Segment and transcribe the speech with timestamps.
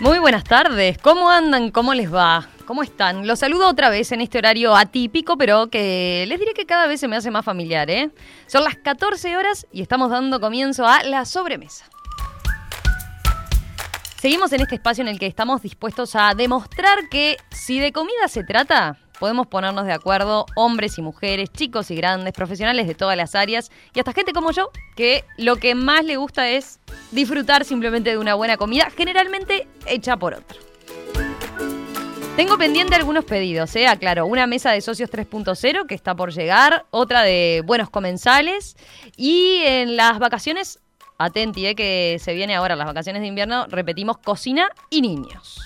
[0.00, 1.72] Muy buenas tardes, ¿cómo andan?
[1.72, 2.46] ¿Cómo les va?
[2.66, 3.26] ¿Cómo están?
[3.26, 7.00] Los saludo otra vez en este horario atípico, pero que les diré que cada vez
[7.00, 8.10] se me hace más familiar, ¿eh?
[8.46, 11.86] Son las 14 horas y estamos dando comienzo a la sobremesa.
[14.20, 18.28] Seguimos en este espacio en el que estamos dispuestos a demostrar que si de comida
[18.28, 23.16] se trata, podemos ponernos de acuerdo hombres y mujeres, chicos y grandes, profesionales de todas
[23.16, 27.64] las áreas y hasta gente como yo, que lo que más le gusta es disfrutar
[27.64, 30.58] simplemente de una buena comida, generalmente hecha por otro.
[32.38, 33.88] Tengo pendiente algunos pedidos, ¿eh?
[33.88, 38.76] Aclaro, una mesa de socios 3.0 que está por llegar, otra de buenos comensales
[39.16, 40.78] y en las vacaciones,
[41.18, 41.74] atenti, ¿eh?
[41.74, 45.58] que se viene ahora las vacaciones de invierno, repetimos cocina y niños.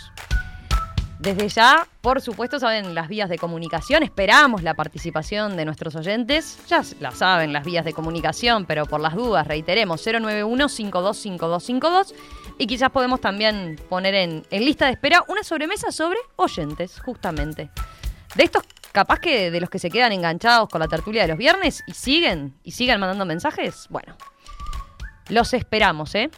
[1.23, 4.03] Desde ya, por supuesto, saben las vías de comunicación.
[4.03, 6.59] Esperamos la participación de nuestros oyentes.
[6.67, 12.13] Ya la saben las vías de comunicación, pero por las dudas, reiteremos 091-525252.
[12.59, 17.71] Y quizás podemos también poner en, lista de espera una sobremesa sobre oyentes, justamente.
[18.35, 21.39] De estos capaz que de los que se quedan enganchados con la tertulia de los
[21.39, 24.17] viernes y siguen, y sigan mandando mensajes, bueno,
[25.29, 26.33] los esperamos, ¿eh?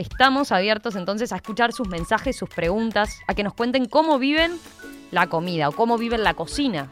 [0.00, 4.58] Estamos abiertos entonces a escuchar sus mensajes, sus preguntas, a que nos cuenten cómo viven
[5.10, 6.88] la comida o cómo viven la cocina,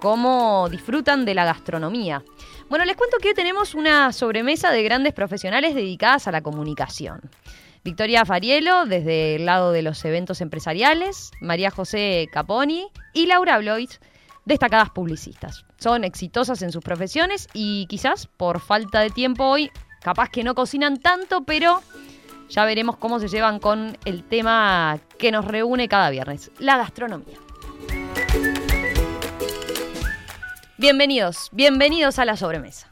[0.00, 2.24] cómo disfrutan de la gastronomía.
[2.68, 7.20] Bueno, les cuento que hoy tenemos una sobremesa de grandes profesionales dedicadas a la comunicación.
[7.84, 14.00] Victoria Farielo, desde el lado de los eventos empresariales, María José Caponi y Laura Blois,
[14.44, 15.66] destacadas publicistas.
[15.78, 19.70] Son exitosas en sus profesiones y quizás por falta de tiempo hoy
[20.02, 21.82] capaz que no cocinan tanto, pero
[22.48, 27.38] ya veremos cómo se llevan con el tema que nos reúne cada viernes, la gastronomía.
[30.76, 32.88] Bienvenidos, bienvenidos a la sobremesa.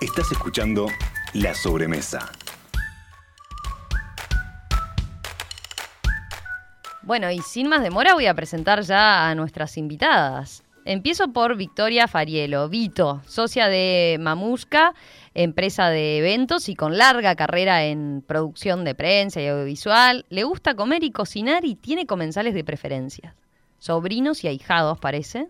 [0.00, 0.88] Estás escuchando
[1.34, 2.30] La Sobremesa.
[7.02, 10.65] Bueno, y sin más demora voy a presentar ya a nuestras invitadas.
[10.88, 14.94] Empiezo por Victoria Farielo, Vito, socia de Mamusca,
[15.34, 20.26] empresa de eventos y con larga carrera en producción de prensa y audiovisual.
[20.30, 23.34] Le gusta comer y cocinar y tiene comensales de preferencia.
[23.80, 25.48] Sobrinos y ahijados, parece.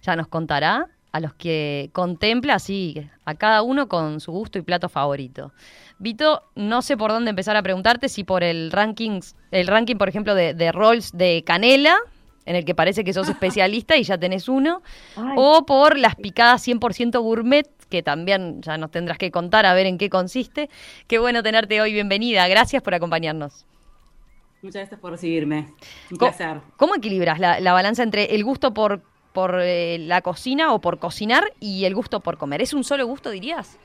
[0.00, 4.62] Ya nos contará a los que contempla así, a cada uno con su gusto y
[4.62, 5.52] plato favorito.
[5.98, 9.20] Vito, no sé por dónde empezar a preguntarte, si por el ranking,
[9.50, 11.98] el ranking, por ejemplo, de, de rolls de Canela,
[12.46, 14.82] en el que parece que sos especialista y ya tenés uno,
[15.36, 19.86] o por las picadas 100% gourmet, que también ya nos tendrás que contar a ver
[19.86, 20.70] en qué consiste.
[21.06, 23.66] Qué bueno tenerte hoy, bienvenida, gracias por acompañarnos.
[24.62, 25.68] Muchas gracias por recibirme,
[26.10, 26.60] un ¿Cómo, placer.
[26.76, 29.00] ¿Cómo equilibras la, la, balanza entre el gusto por,
[29.32, 32.60] por eh, la cocina o por cocinar y el gusto por comer?
[32.60, 33.78] ¿Es un solo gusto, dirías?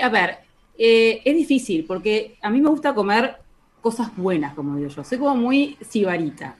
[0.00, 0.38] A ver,
[0.78, 3.36] eh, es difícil porque a mí me gusta comer
[3.80, 5.04] cosas buenas, como digo yo.
[5.04, 6.56] Soy como muy sibarita.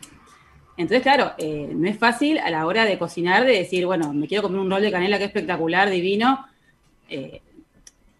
[0.76, 4.26] Entonces, claro, eh, no es fácil a la hora de cocinar de decir, bueno, me
[4.26, 6.46] quiero comer un rol de canela que es espectacular, divino.
[7.08, 7.42] Eh,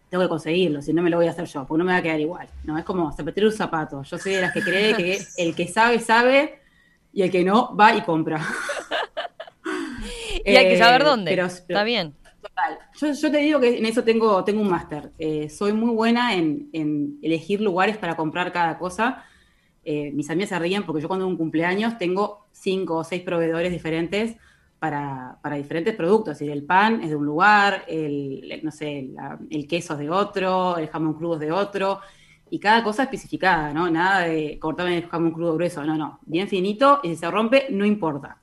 [0.09, 1.97] tengo que conseguirlo, si no me lo voy a hacer yo, porque no me va
[1.97, 2.47] a quedar igual.
[2.65, 4.03] No, es como zapatear un zapato.
[4.03, 6.59] Yo soy de las que cree que el que sabe, sabe,
[7.11, 8.39] y el que no, va y compra.
[10.45, 11.31] y hay que saber dónde.
[11.31, 12.13] Pero, pero, Está bien.
[12.39, 12.77] Total.
[13.01, 15.09] Yo, yo, te digo que en eso tengo, tengo un máster.
[15.17, 19.25] Eh, soy muy buena en, en, elegir lugares para comprar cada cosa.
[19.85, 23.71] Eh, mis amigas se ríen porque yo cuando un cumpleaños tengo cinco o seis proveedores
[23.71, 24.37] diferentes
[24.79, 26.41] para, para diferentes productos.
[26.41, 29.09] El pan es de un lugar, el, no sé,
[29.49, 31.99] el queso es de otro, el jamón crudo es de otro.
[32.49, 33.89] Y cada cosa especificada, ¿no?
[33.89, 36.19] Nada de cortarme el jamón crudo grueso, no, no.
[36.25, 38.37] Bien finito y si se rompe, no importa.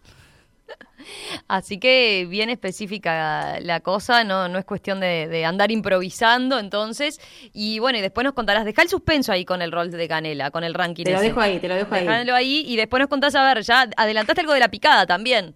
[1.49, 7.21] Así que bien específica la cosa, no, no es cuestión de, de, andar improvisando entonces.
[7.53, 10.51] Y bueno, y después nos contarás, deja el suspenso ahí con el rol de Canela,
[10.51, 11.05] con el ranking.
[11.05, 11.29] Te lo ese.
[11.29, 12.65] dejo ahí, te lo dejo Dejalo ahí.
[12.65, 15.55] ahí y después nos contás, a ver, ya adelantaste algo de la picada también.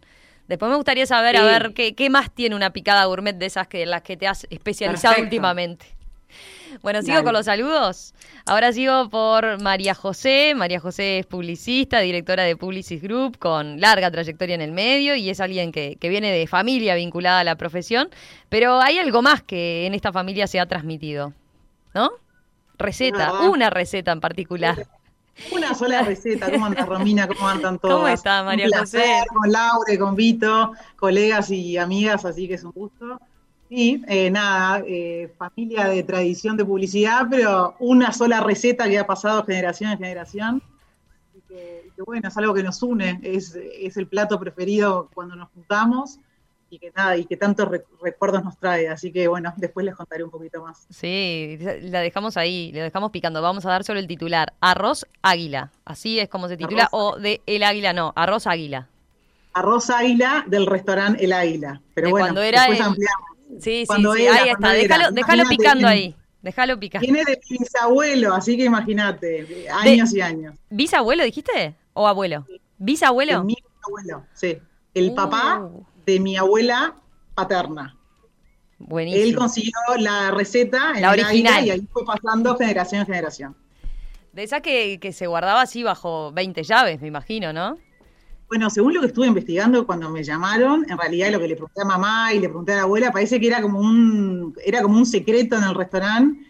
[0.48, 1.42] Después me gustaría saber, sí.
[1.42, 4.16] a ver, qué, qué, más tiene una picada gourmet de esas que en las que
[4.16, 5.24] te has especializado Perfecto.
[5.24, 5.93] últimamente.
[6.82, 7.24] Bueno, sigo Dale.
[7.24, 8.14] con los saludos.
[8.46, 10.54] Ahora sigo por María José.
[10.56, 15.30] María José es publicista, directora de Publicis Group, con larga trayectoria en el medio y
[15.30, 18.08] es alguien que, que viene de familia vinculada a la profesión.
[18.48, 21.32] Pero hay algo más que en esta familia se ha transmitido,
[21.94, 22.10] ¿no?
[22.76, 24.86] Receta, una receta en particular.
[25.50, 26.50] Una sola receta.
[26.50, 27.26] ¿Cómo anda Romina?
[27.26, 27.94] ¿Cómo andan todos?
[27.94, 29.26] ¿Cómo está María un placer, José?
[29.28, 33.20] Con Laure, con Vito, colegas y amigas, así que es un gusto.
[33.70, 39.06] Y eh, nada, eh, familia de tradición de publicidad, pero una sola receta que ha
[39.06, 40.62] pasado generación en generación.
[41.34, 45.08] Y que, y que bueno, es algo que nos une, es, es, el plato preferido
[45.14, 46.18] cuando nos juntamos.
[46.70, 47.68] y que nada, y que tantos
[48.02, 48.88] recuerdos nos trae.
[48.88, 50.86] Así que bueno, después les contaré un poquito más.
[50.90, 53.40] Sí, la dejamos ahí, la dejamos picando.
[53.42, 54.52] Vamos a dar solo el titular.
[54.60, 55.70] Arroz águila.
[55.84, 56.88] Así es como se titula.
[56.92, 58.88] o de El Águila, no, arroz águila.
[59.52, 61.80] Arroz águila del restaurante El Águila.
[61.94, 63.33] Pero bueno, cuando era después ampliamos.
[63.60, 64.72] Sí, sí, sí, ahí está.
[64.72, 66.14] Déjalo, déjalo picando ahí.
[66.42, 67.04] Déjalo picando.
[67.04, 70.54] Tiene de bisabuelo, así que imagínate, años y años.
[70.68, 71.74] ¿Bisabuelo dijiste?
[71.94, 72.46] ¿O abuelo?
[72.78, 73.44] ¿Bisabuelo?
[73.44, 74.58] mi bisabuelo, sí.
[74.92, 76.94] El papá uh de mi abuela
[77.34, 77.96] paterna.
[78.78, 79.24] Buenísimo.
[79.24, 81.66] Él consiguió la receta en la original.
[81.66, 83.56] y ahí fue pasando generación en generación.
[84.32, 87.78] De esa que, se guardaba así bajo 20 llaves, me imagino, ¿no?
[88.54, 91.80] Bueno, según lo que estuve investigando cuando me llamaron, en realidad lo que le pregunté
[91.82, 94.96] a mamá y le pregunté a la abuela, parece que era como un, era como
[94.96, 96.40] un secreto en el restaurante.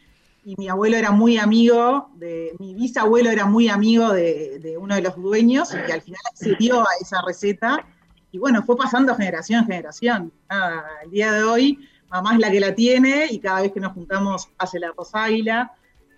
[0.44, 5.00] Y mi abuelo era muy amigo de, mi bisabuelo era muy amigo de, uno de
[5.00, 7.86] los dueños, y que al final accedió a esa receta
[8.30, 10.32] y bueno, fue pasando generación en generación.
[10.50, 13.80] Nada, el día de hoy, mamá es la que la tiene y cada vez que
[13.80, 15.72] nos juntamos hace la roságuila.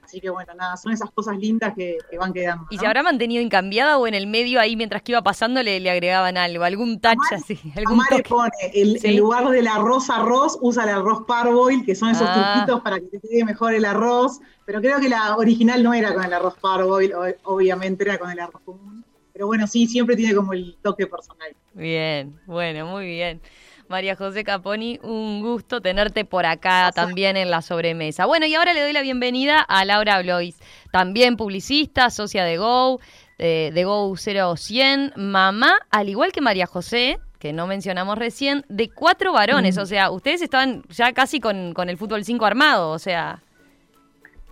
[0.07, 2.65] Así que bueno, nada, son esas cosas lindas que, van quedando.
[2.71, 5.81] ¿Y se habrá mantenido incambiada o en el medio ahí mientras que iba pasando le,
[5.81, 7.59] le agregaban algo, algún touch así?
[7.75, 12.11] Algún le pone, el, en lugar del arroz arroz, usa el arroz parboil, que son
[12.11, 12.53] esos ah.
[12.55, 14.39] truquitos para que te quede mejor el arroz.
[14.65, 17.13] Pero creo que la original no era con el arroz parboil,
[17.43, 19.05] obviamente era con el arroz común.
[19.33, 21.49] Pero bueno, sí, siempre tiene como el toque personal.
[21.75, 23.41] Bien, bueno, muy bien.
[23.89, 28.27] María José Caponi, un gusto tenerte por acá también en la sobremesa.
[28.27, 30.59] Bueno, y ahora le doy la bienvenida a Laura Blois,
[30.93, 33.01] también publicista, socia de Go,
[33.39, 39.33] de Go 0100, mamá, al igual que María José, que no mencionamos recién, de cuatro
[39.33, 39.77] varones.
[39.77, 39.81] Mm.
[39.81, 43.41] O sea, ustedes estaban ya casi con, con el fútbol 5 armado, o sea.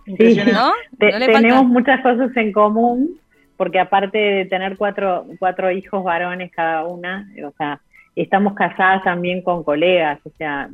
[0.05, 0.71] Sí, ¿no?
[0.99, 3.19] tenemos muchas cosas en común
[3.57, 7.81] porque aparte de tener cuatro, cuatro hijos varones cada una, o sea,
[8.15, 10.69] estamos casadas también con colegas, o sea,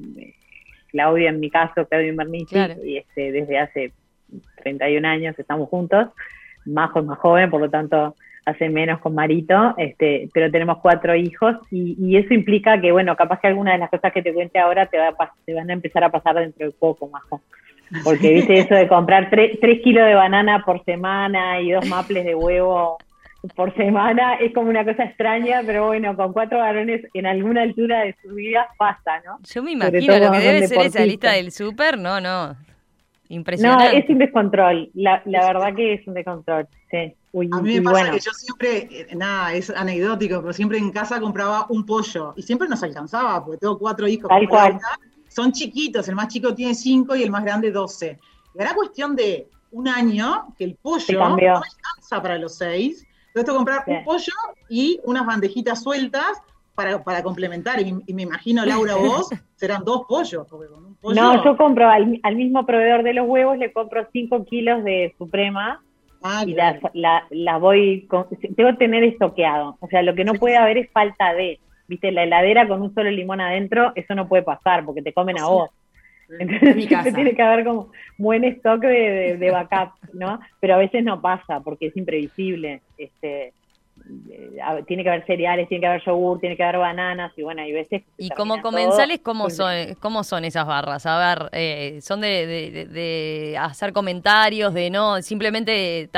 [0.91, 3.93] Claudia en mi caso, Claudia Mernici, y este, desde hace
[4.63, 6.09] 31 años estamos juntos,
[6.65, 8.15] Majo es más joven, por lo tanto
[8.45, 13.15] hace menos con Marito, este, pero tenemos cuatro hijos y, y, eso implica que, bueno,
[13.15, 15.13] capaz que alguna de las cosas que te cuente ahora te, va
[15.45, 17.41] te van a empezar a pasar dentro de poco, Majo.
[18.03, 22.35] Porque viste eso de comprar tres, kilos de banana por semana y dos maples de
[22.35, 22.97] huevo
[23.55, 28.01] por semana es como una cosa extraña, pero bueno, con cuatro varones en alguna altura
[28.01, 29.39] de su vida pasa, ¿no?
[29.43, 32.55] Yo me imagino lo que debe ser esa lista del súper, no, no.
[33.29, 33.93] Impresionante.
[33.93, 36.97] No, es un descontrol, la, la verdad que es un descontrol, sí.
[36.97, 41.19] a mí me pasa que yo siempre, eh, nada, es anecdótico, pero siempre en casa
[41.19, 44.27] compraba un pollo y siempre nos alcanzaba, porque tengo cuatro hijos.
[44.27, 44.79] Tal cual
[45.29, 48.19] son chiquitos, el más chico tiene cinco y el más grande 12.
[48.53, 53.07] Y ahora cuestión de un año que el pollo no alcanza para los seis.
[53.33, 54.33] Tengo que comprar un pollo
[54.69, 56.41] y unas bandejitas sueltas
[56.75, 57.79] para, para complementar.
[57.79, 60.47] Y, me imagino, Laura, vos, serán dos pollos.
[61.03, 65.81] No, yo compro al, mismo proveedor de los huevos, le compro cinco kilos de Suprema.
[66.23, 68.07] Ah, y las la, voy,
[68.55, 69.77] tengo que tener estoqueado.
[69.79, 71.59] O sea, lo que no puede haber es falta de
[71.91, 75.37] viste, la heladera con un solo limón adentro, eso no puede pasar porque te comen
[75.37, 75.69] a vos.
[76.39, 80.39] Entonces tiene que haber como buen stock de, de, backup, ¿no?
[80.59, 82.81] Pero a veces no pasa porque es imprevisible.
[82.97, 83.53] Este,
[84.29, 87.61] eh, tiene que haber cereales, tiene que haber yogur, tiene que haber bananas y bueno,
[87.61, 88.03] hay veces...
[88.17, 91.05] y como comensales, ¿cómo son, ¿cómo son esas barras?
[91.05, 96.09] A ver, eh, ¿son de, de, hacer comentarios, de no, simplemente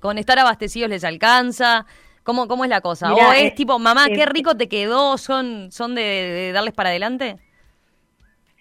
[0.00, 1.86] con estar abastecidos les alcanza?
[2.22, 3.12] ¿Cómo, cómo es la cosa?
[3.12, 5.18] ¿O es, tipo, mamá, qué rico te quedó?
[5.18, 7.38] ¿Son, son de, darles para adelante?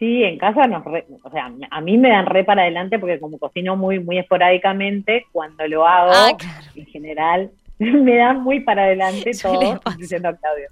[0.01, 3.37] Sí, en casa nos o sea, a mí me dan re para adelante porque como
[3.37, 6.35] cocino muy muy esporádicamente, cuando lo hago, ah,
[6.75, 10.69] en general, me dan muy para adelante todo, diciendo Claudio.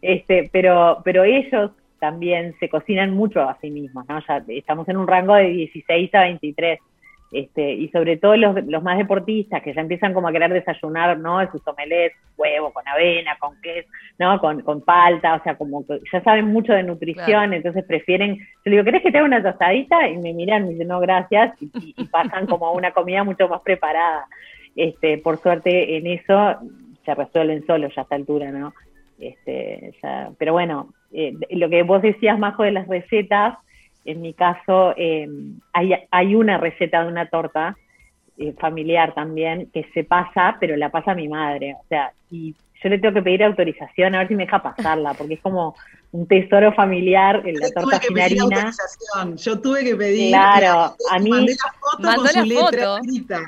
[0.00, 4.18] Este, pero, pero ellos también se cocinan mucho a sí mismos, ¿no?
[4.26, 6.78] Ya estamos en un rango de 16 a 23.
[7.32, 11.16] Este, y sobre todo los, los, más deportistas que ya empiezan como a querer desayunar,
[11.16, 11.48] ¿no?
[11.52, 14.40] Sus omelets, huevo, con avena, con queso, ¿no?
[14.40, 18.44] Con, con palta, o sea, como que ya saben mucho de nutrición, entonces prefieren, yo
[18.64, 20.08] le digo, ¿querés que te haga una tostadita?
[20.08, 23.48] Y me miran y me dicen, no, gracias, y, pasan como a una comida mucho
[23.48, 24.26] más preparada.
[24.74, 26.56] Este, por suerte en eso
[27.04, 28.74] se resuelven solos ya a esta altura, ¿no?
[29.20, 33.56] Este, ya, pero bueno, eh, lo que vos decías, Majo, de las recetas,
[34.04, 35.28] en mi caso, eh,
[35.72, 37.76] hay, hay, una receta de una torta
[38.38, 41.76] eh, familiar también que se pasa, pero la pasa mi madre.
[41.78, 45.14] O sea, y yo le tengo que pedir autorización a ver si me deja pasarla,
[45.14, 45.74] porque es como
[46.12, 48.72] un tesoro familiar en la torta sin harina.
[49.36, 50.30] Yo tuve que pedir.
[50.30, 51.30] Claro, a mí.
[51.30, 53.40] Mandé la foto con su letra escrita.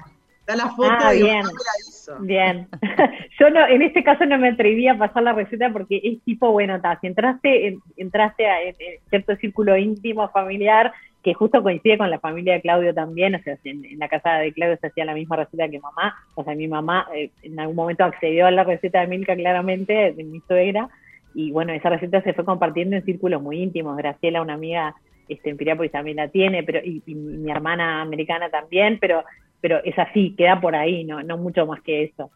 [0.47, 1.43] Da la foto ah, y bien.
[1.89, 2.17] Eso.
[2.21, 2.69] Bien.
[3.39, 6.51] Yo no, en este caso no me atreví a pasar la receta porque es tipo,
[6.51, 8.75] bueno, ta, si entraste, entraste a en,
[9.09, 13.57] cierto círculo íntimo familiar que justo coincide con la familia de Claudio también, o sea,
[13.63, 16.67] en, la casa de Claudio se hacía la misma receta que mamá, o sea, mi
[16.67, 20.89] mamá eh, en algún momento accedió a la receta de Milka claramente, de mi suegra,
[21.35, 24.97] y bueno, esa receta se fue compartiendo en círculos muy íntimos, Graciela, una amiga
[25.29, 29.25] este, en Piriápolis también la tiene, pero y, mi hermana americana también, pero
[29.63, 32.31] pero es así, queda por ahí, no, no mucho más que eso.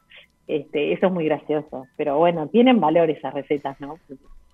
[0.46, 1.88] Este, eso es muy gracioso.
[1.96, 3.98] Pero bueno, tienen valor esas recetas, ¿no?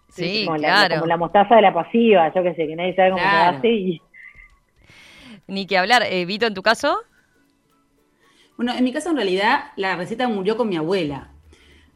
[0.09, 0.89] Sí, como claro.
[0.89, 3.29] La, como la mostaza de la pasiva, yo qué sé, que nadie sabe cómo se
[3.29, 4.03] hace y...
[5.47, 6.03] Ni que hablar.
[6.09, 6.97] Eh, Vito, ¿en tu caso?
[8.57, 11.29] Bueno, en mi caso en realidad la receta murió con mi abuela.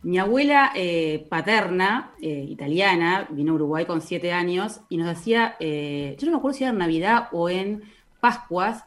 [0.02, 5.56] Mi abuela eh, paterna, eh, italiana, vino a Uruguay con siete años y nos hacía,
[5.59, 7.83] yo no me acuerdo si era en Navidad o en
[8.21, 8.85] Pascuas,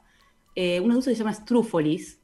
[0.55, 2.19] eh, unos dulces que se llaman trúfolis,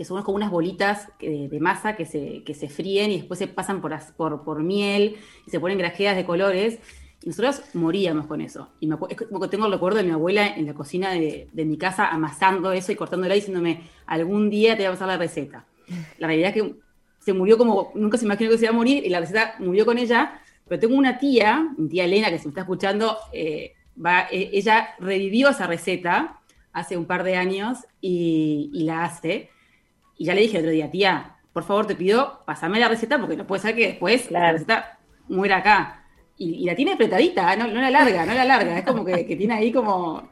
[0.00, 3.48] que son como unas bolitas de, masa que se, que se fríen y después se
[3.48, 6.78] pasan por, por, por miel y se ponen grajeas de colores.
[7.22, 8.70] Y nosotros moríamos con eso.
[8.80, 11.76] Y me, como que tengo el recuerdo de mi abuela en la cocina de, mi
[11.76, 15.66] casa amasando eso y cortándola y diciéndome, algún día te voy a pasar la receta.
[16.18, 16.74] La realidad es que
[17.18, 19.84] se murió como, nunca se imaginó que se iba a morir y la receta murió
[19.84, 20.40] con ella.
[20.66, 24.48] Pero tengo una tía, mi tía Elena, que se me está escuchando, eh, va, eh,
[24.54, 26.39] ella revivió esa receta
[26.72, 29.50] hace un par de años y, la hace.
[30.16, 33.18] Y ya le dije el otro día, tía, por favor te pido, pasame la receta
[33.18, 34.98] porque no puede ser que después la receta
[35.28, 36.04] muera acá.
[36.36, 38.78] Y, la tiene apretadita, no, la larga, no la larga.
[38.78, 40.28] Es como que, tiene ahí como,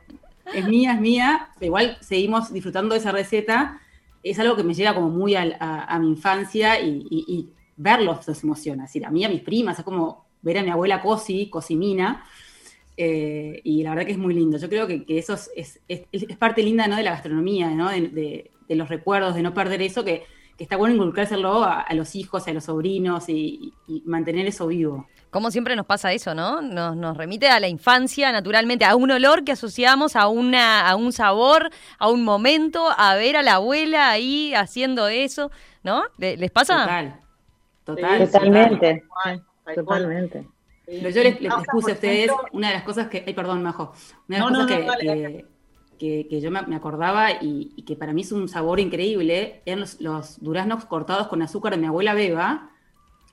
[0.53, 1.49] es mía, es mía.
[1.61, 3.81] igual seguimos disfrutando de esa receta.
[4.23, 8.85] Es algo que me llega como muy a, mi infancia y, y, verlos los emociona.
[8.85, 12.25] Es decir, a mí, a mis primas, es como ver a mi abuela Cosi, Cosimina,
[13.01, 14.59] eh, y la verdad que es muy lindo.
[14.59, 15.81] Yo creo que, eso es,
[16.37, 16.97] parte linda ¿no?
[16.97, 17.91] de la gastronomía, ¿no?
[17.91, 20.25] de, los recuerdos, de no perder eso, que,
[20.59, 23.73] está bueno inculcárselo a, a, los hijos, a los sobrinos y,
[24.05, 25.07] mantener eso vivo.
[25.31, 26.61] Como siempre nos pasa eso, ¿no?
[26.61, 31.13] Nos, remite a la infancia, naturalmente, a un olor que asociamos a, una, a un
[31.13, 35.53] sabor, a un momento, a ver a la abuela ahí haciendo eso,
[35.85, 36.03] ¿no?
[36.19, 36.81] ¿Les pasa?
[36.81, 37.21] Total.
[37.85, 38.27] Total.
[38.27, 39.05] totalmente.
[39.77, 40.58] Totalmente.
[40.89, 41.37] Pero yo les,
[41.71, 43.93] puse a ustedes una de las cosas que, ay, perdón, Majo,
[44.27, 44.97] una de las cosas
[45.99, 50.41] que, que, yo me, acordaba y, que para mí es un sabor increíble, eran los,
[50.41, 52.71] duraznos cortados con azúcar de mi abuela Beba,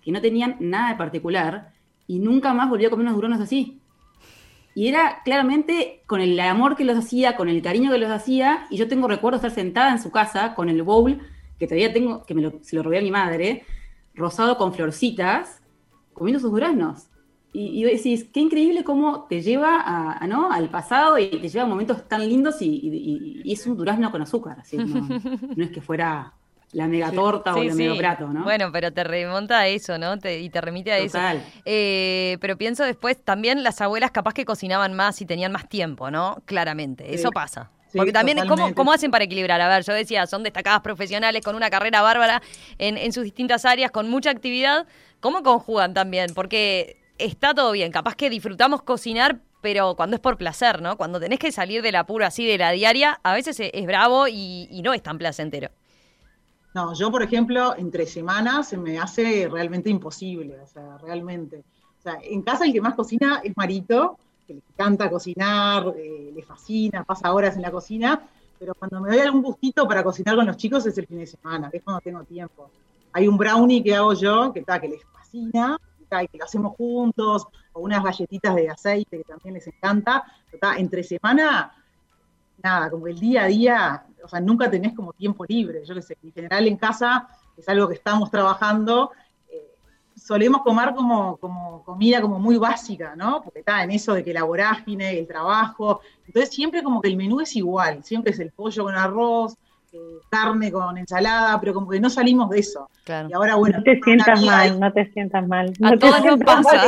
[0.01, 1.71] que no tenían nada de particular,
[2.07, 3.79] y nunca más volví a comer unos duraznos así.
[4.73, 8.67] Y era claramente con el amor que los hacía, con el cariño que los hacía,
[8.69, 11.21] y yo tengo recuerdo de estar sentada en su casa con el bowl,
[11.57, 13.63] que todavía tengo, que me se lo robé a mi madre,
[14.13, 15.61] rosado con florcitas,
[16.13, 17.07] comiendo sus duraznos
[17.57, 20.51] y, decís, qué increíble cómo te lleva a, ¿no?
[20.51, 24.57] al pasado y te lleva a momentos tan lindos y, es un durazno con azúcar,
[24.59, 25.07] así, no,
[25.63, 26.33] es que fuera
[26.73, 28.43] la mega torta o el mega plato, ¿no?
[28.43, 30.15] Bueno, pero te remonta a eso, ¿no?
[30.15, 31.17] y te remite a eso.
[31.63, 36.11] Eh, pero pienso después, también las abuelas capaz que cocinaban más y tenían más tiempo,
[36.11, 36.41] ¿no?
[36.45, 37.71] Claramente, eso pasa.
[37.93, 39.61] Porque también, ¿cómo, ¿cómo, hacen para equilibrar?
[39.61, 42.41] A ver, yo decía, son destacadas profesionales con una carrera bárbara
[42.77, 44.85] en, en sus distintas áreas, con mucha actividad.
[45.21, 46.33] ¿Cómo conjugan también?
[46.35, 50.97] Porque está todo bien, capaz que disfrutamos cocinar, pero cuando es por placer, ¿no?
[50.97, 54.81] Cuando tenés que salir del apuro así de la diaria, a veces es bravo y,
[54.83, 55.69] no es tan placentero.
[56.73, 61.63] No, yo, por ejemplo, entre semanas se me hace realmente imposible, o sea, realmente.
[61.99, 66.31] O sea, en casa el que más cocina es Marito, que le encanta cocinar, eh,
[66.35, 68.21] le fascina, pasa horas en la cocina,
[68.59, 71.27] pero cuando me doy algún gustito para cocinar con los chicos es el fin de
[71.27, 72.69] semana, es cuando tengo tiempo.
[73.13, 75.79] Hay un brownie que hago yo, que está, que les fascina,
[76.23, 80.23] y que lo hacemos juntos, o unas galletitas de aceite que también les encanta,
[80.77, 81.71] entre semana,
[82.63, 86.01] nada, como el día a día, o sea, nunca tenés como tiempo libre, yo qué
[86.01, 89.11] sé, en general en casa es algo que estamos trabajando,
[89.49, 89.71] eh,
[90.15, 93.41] solemos comer como, como comida como muy básica, ¿no?
[93.43, 97.17] Porque está en eso de que la vorágine, el trabajo, entonces siempre como que el
[97.17, 99.55] menú es igual, siempre es el pollo con arroz,
[100.29, 102.89] carne con ensalada, pero como que no salimos de eso.
[103.07, 103.77] Y ahora, bueno.
[103.77, 105.73] No te sientas mal, no te sientas mal.
[105.83, 106.85] a todos nos pasa.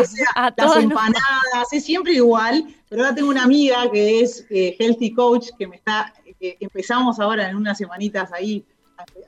[0.57, 5.49] las empanadas, es siempre igual, pero ahora tengo una amiga que es eh, Healthy Coach,
[5.57, 8.65] que me está, que empezamos ahora en unas semanitas ahí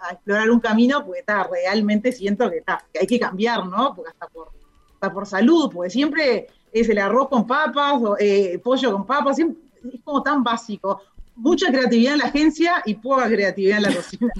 [0.02, 3.94] a, explorar un camino, porque está, realmente siento que, está, que hay que cambiar, ¿no?
[3.96, 4.50] Porque hasta por,
[4.94, 9.40] hasta por salud, porque siempre es el arroz con papas, o eh, pollo con papas,
[9.40, 9.48] es
[10.04, 11.02] como tan básico
[11.40, 14.32] mucha creatividad en la agencia y poca creatividad en la cocina.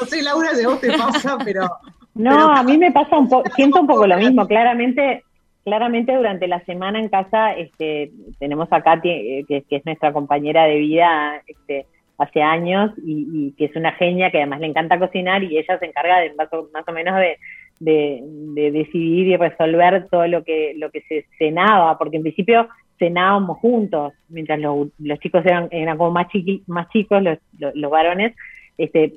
[0.00, 1.68] No sé, Laura, si a vos te pasa, pero...
[2.14, 4.46] No, a mí me pasa un poco, siento un poco lo mismo.
[4.46, 5.22] Claramente,
[5.64, 10.64] claramente durante la semana en casa este, tenemos a Katy, eh, que, es nuestra compañera
[10.64, 11.86] de vida, este,
[12.18, 15.84] hace años y, que es una genia que además le encanta cocinar y ella se
[15.84, 17.36] encarga de más o, más o menos de,
[17.78, 22.68] de, decidir y resolver todo lo que, lo que se cenaba, porque en principio
[22.98, 26.26] cenábamos juntos, mientras los, los chicos eran, eran como más,
[26.66, 27.38] más chicos, los,
[27.74, 28.34] los, varones,
[28.78, 29.14] este,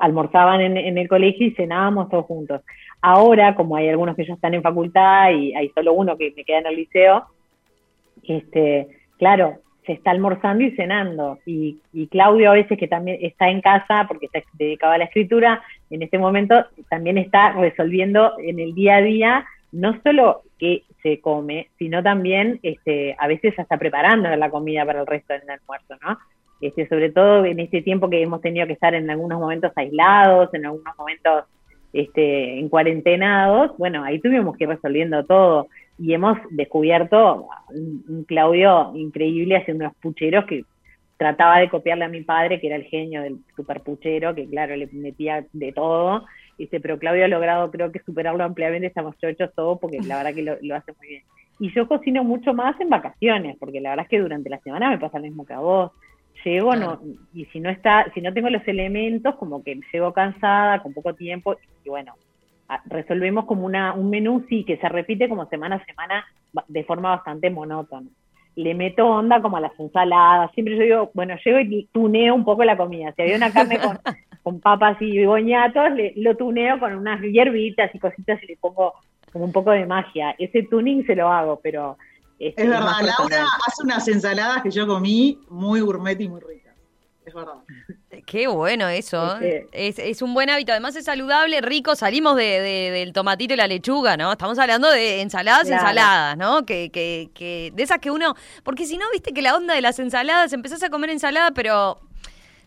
[0.00, 2.62] almorzaban en, en, el colegio y cenábamos todos juntos.
[3.00, 6.44] Ahora, como hay algunos que ya están en facultad y hay solo uno que me
[6.44, 7.26] queda en el liceo,
[8.22, 11.38] este, claro, se está almorzando y cenando.
[11.46, 15.62] Y, Claudio a veces que también está en casa porque está dedicado a la escritura,
[15.90, 21.20] en este momento también está resolviendo en el día a día no solo que se
[21.20, 25.96] come, sino también este, a veces hasta preparando la comida para el resto del almuerzo,
[26.02, 26.18] ¿no?
[26.60, 30.54] Este, sobre todo en este tiempo que hemos tenido que estar en algunos momentos aislados,
[30.54, 31.44] en algunos momentos
[31.92, 35.66] este, en cuarentenados, bueno, ahí tuvimos que ir resolviendo todo
[35.98, 40.64] y hemos descubierto un, Claudio increíble haciendo unos pucheros que
[41.16, 44.74] trataba de copiarle a mi padre, que era el genio del super puchero, que claro,
[44.74, 46.24] le metía de todo,
[46.58, 50.34] dice, pero Claudio ha logrado creo que superarlo ampliamente, estamos chochos todo, porque la verdad
[50.34, 51.22] que lo, hace muy bien.
[51.58, 54.90] Y yo cocino mucho más en vacaciones, porque la verdad es que durante la semana
[54.90, 55.92] me pasa lo mismo que a vos.
[56.44, 57.00] Llego, no,
[57.34, 61.14] y si no está, si no tengo los elementos, como que llego cansada, con poco
[61.14, 62.14] tiempo, y bueno,
[62.86, 66.24] resolvemos como una, un menú, sí, que se repite como semana a semana
[66.68, 68.08] de forma bastante monótona.
[68.54, 72.44] Le meto onda como a las ensaladas, siempre yo digo, bueno, llego y tuneo un
[72.44, 73.12] poco la comida.
[73.14, 73.98] Si había una carne con,
[74.42, 78.94] con papas y boñatos, le, lo tuneo con unas hierbitas y cositas y le pongo
[79.32, 80.34] como un poco de magia.
[80.38, 81.96] Ese tuning se lo hago, pero...
[82.38, 86.62] es verdad, Laura hace unas ensaladas que yo comí muy gourmet y muy ricas
[87.24, 87.54] es verdad.
[88.26, 89.40] Qué bueno eso.
[89.40, 89.66] ¿eh?
[89.72, 90.72] Es, un buen hábito.
[90.72, 91.94] Además es saludable, rico.
[91.94, 94.32] Salimos de, del tomatito y la lechuga, ¿no?
[94.32, 96.64] Estamos hablando de ensaladas, ensaladas, ¿no?
[96.66, 98.34] Que, que, que, de esas que uno.
[98.64, 102.00] Porque si no, viste que la onda de las ensaladas, empezás a comer ensalada, pero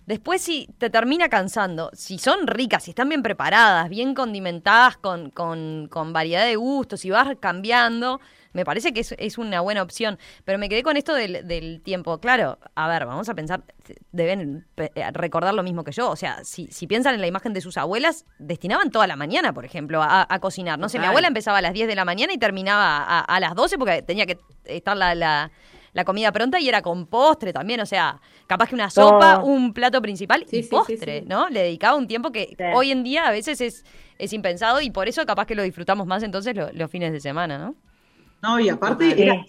[0.05, 1.89] después sí te termina cansando.
[1.93, 7.05] Si son ricas, si están bien preparadas, bien condimentadas, con, con, con variedad de gustos,
[7.05, 8.19] y vas cambiando
[8.55, 10.17] me parece que es, una buena opción.
[10.45, 12.19] Pero me quedé con esto del, tiempo.
[12.19, 13.63] Claro, a ver, vamos a pensar,
[14.13, 16.09] deben eh, recordar lo mismo que yo.
[16.09, 19.53] O sea, si, si piensan en la imagen de sus abuelas, destinaban toda la mañana,
[19.53, 20.79] por ejemplo, a, cocinar.
[20.79, 23.55] No sé, mi abuela empezaba a las 10 de la mañana y terminaba a, las
[23.55, 25.51] 12 porque tenía que estar la, la
[26.03, 30.01] comida pronta y era con postre también, o sea, capaz que una sopa, un plato
[30.01, 31.47] principal y postre, ¿no?
[31.49, 33.86] Le dedicaba un tiempo que hoy en día a veces es,
[34.17, 37.58] es impensado y por eso capaz que lo disfrutamos más entonces los fines de semana,
[37.58, 37.75] ¿no?
[38.45, 39.43] No, y aparte era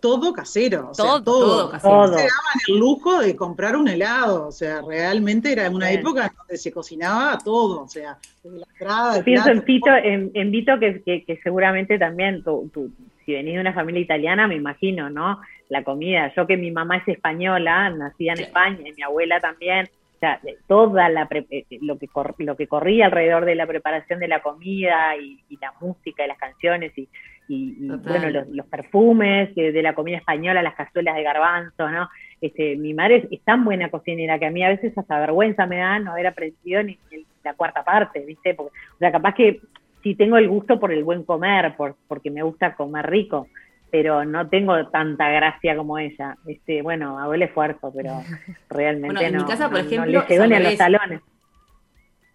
[0.00, 0.90] todo, casero.
[0.90, 2.08] O todo, sea, todo, casero.
[2.08, 4.48] Se daban el lujo de comprar un helado.
[4.48, 7.82] O sea, realmente era una época en donde se cocinaba todo.
[7.82, 9.22] O sea, desde la entrada.
[9.22, 12.90] Pienso en Vito, en, Vito que, que, seguramente también, tú,
[13.24, 15.40] si venís de una familia italiana, me imagino, ¿no?
[15.70, 16.30] La comida.
[16.36, 19.86] Yo que mi mamá es española, nacida en España, y mi abuela también.
[20.16, 22.06] O sea, toda la eh, lo que
[22.44, 26.28] lo que corría alrededor de la preparación de la comida y, y la música y
[26.28, 27.08] las canciones y
[27.52, 32.08] y, bueno, los, perfumes de, la comida española, las cazuelas de garbanzo, ¿no?
[32.40, 35.78] Este, mi madre es, tan buena cocinera que a mí a veces hasta vergüenza me
[35.78, 36.96] da no haber aprendido ni,
[37.42, 38.54] la cuarta parte, ¿viste?
[38.54, 39.60] Porque, o sea, capaz que
[40.00, 43.48] sí tengo el gusto por el buen comer, por, porque me gusta comer rico,
[43.90, 46.36] pero no tengo tanta gracia como ella.
[46.46, 48.22] Este, bueno, hago el esfuerzo, pero
[48.70, 51.20] realmente bueno, en mi casa, por ejemplo, no le ni a los talones.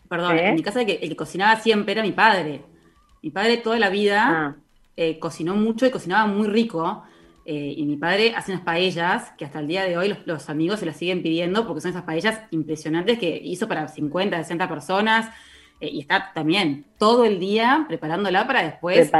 [0.09, 0.53] Perdón, en ¿Eh?
[0.53, 2.61] mi casa el que, el que, cocinaba siempre era mi padre.
[3.21, 4.55] Mi padre toda la vida ah.
[4.97, 7.03] Eh, cocinó mucho y cocinaba muy rico.
[7.45, 10.79] Eh, y mi padre hace unas paellas que hasta el día de hoy los, amigos
[10.79, 15.29] se las siguen pidiendo porque son esas paellas impresionantes que hizo para 50, 60 personas.
[15.81, 19.11] Y está también todo el día preparándola para después.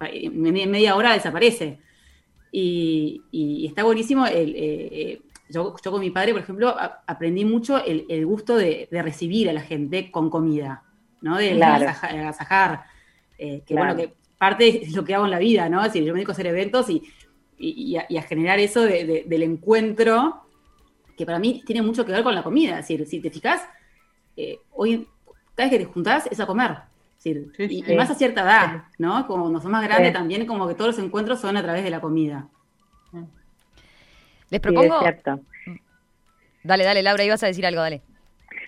[0.00, 1.78] En media hora desaparece.
[2.52, 4.26] Y, está buenísimo.
[5.48, 6.74] yo, con mi padre, por ejemplo,
[7.06, 10.84] aprendí mucho el, gusto de, recibir a la gente con comida,
[11.20, 11.38] ¿no?
[11.38, 12.84] De agasajar.
[13.38, 15.80] que bueno, que parte de lo que hago en la vida, ¿no?
[15.80, 16.86] Es decir, yo me dedico a hacer eventos
[17.58, 20.42] y, a, generar eso del encuentro,
[21.16, 22.78] que para mí tiene mucho que ver con la comida.
[22.78, 23.62] Es decir, si te fijas,
[24.36, 25.08] eh, hoy
[25.54, 26.76] cada vez que te juntás es a comer.
[27.24, 29.26] Y, más a cierta edad, ¿no?
[29.26, 31.90] Como nos somos más grandes también, como que todos los encuentros son a través de
[31.90, 32.48] la comida.
[34.50, 35.00] Les propongo...
[36.62, 38.02] dale, dale, Laura, ibas a decir algo, dale.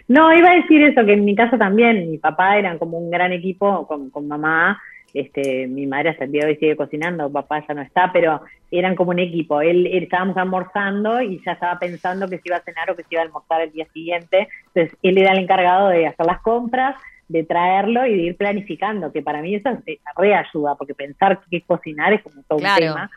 [0.08, 3.10] No, iba a decir eso, que en mi casa también, mi papá eran como un
[3.10, 4.80] gran equipo con, con mamá,
[5.14, 8.42] este, mi madre hasta el día de hoy sigue cocinando, papá ya no está, pero
[8.70, 9.60] eran como un equipo.
[9.60, 13.08] Él, estábamos almorzando y ya estaba pensando que se iba a cenar o que se
[13.12, 14.48] iba a almorzar el día siguiente.
[14.66, 16.96] Entonces, él era el encargado de hacer las compras,
[17.28, 21.60] de traerlo y de ir planificando, que para mí eso es reayuda, porque pensar qué
[21.62, 23.10] cocinar es como todo un tema.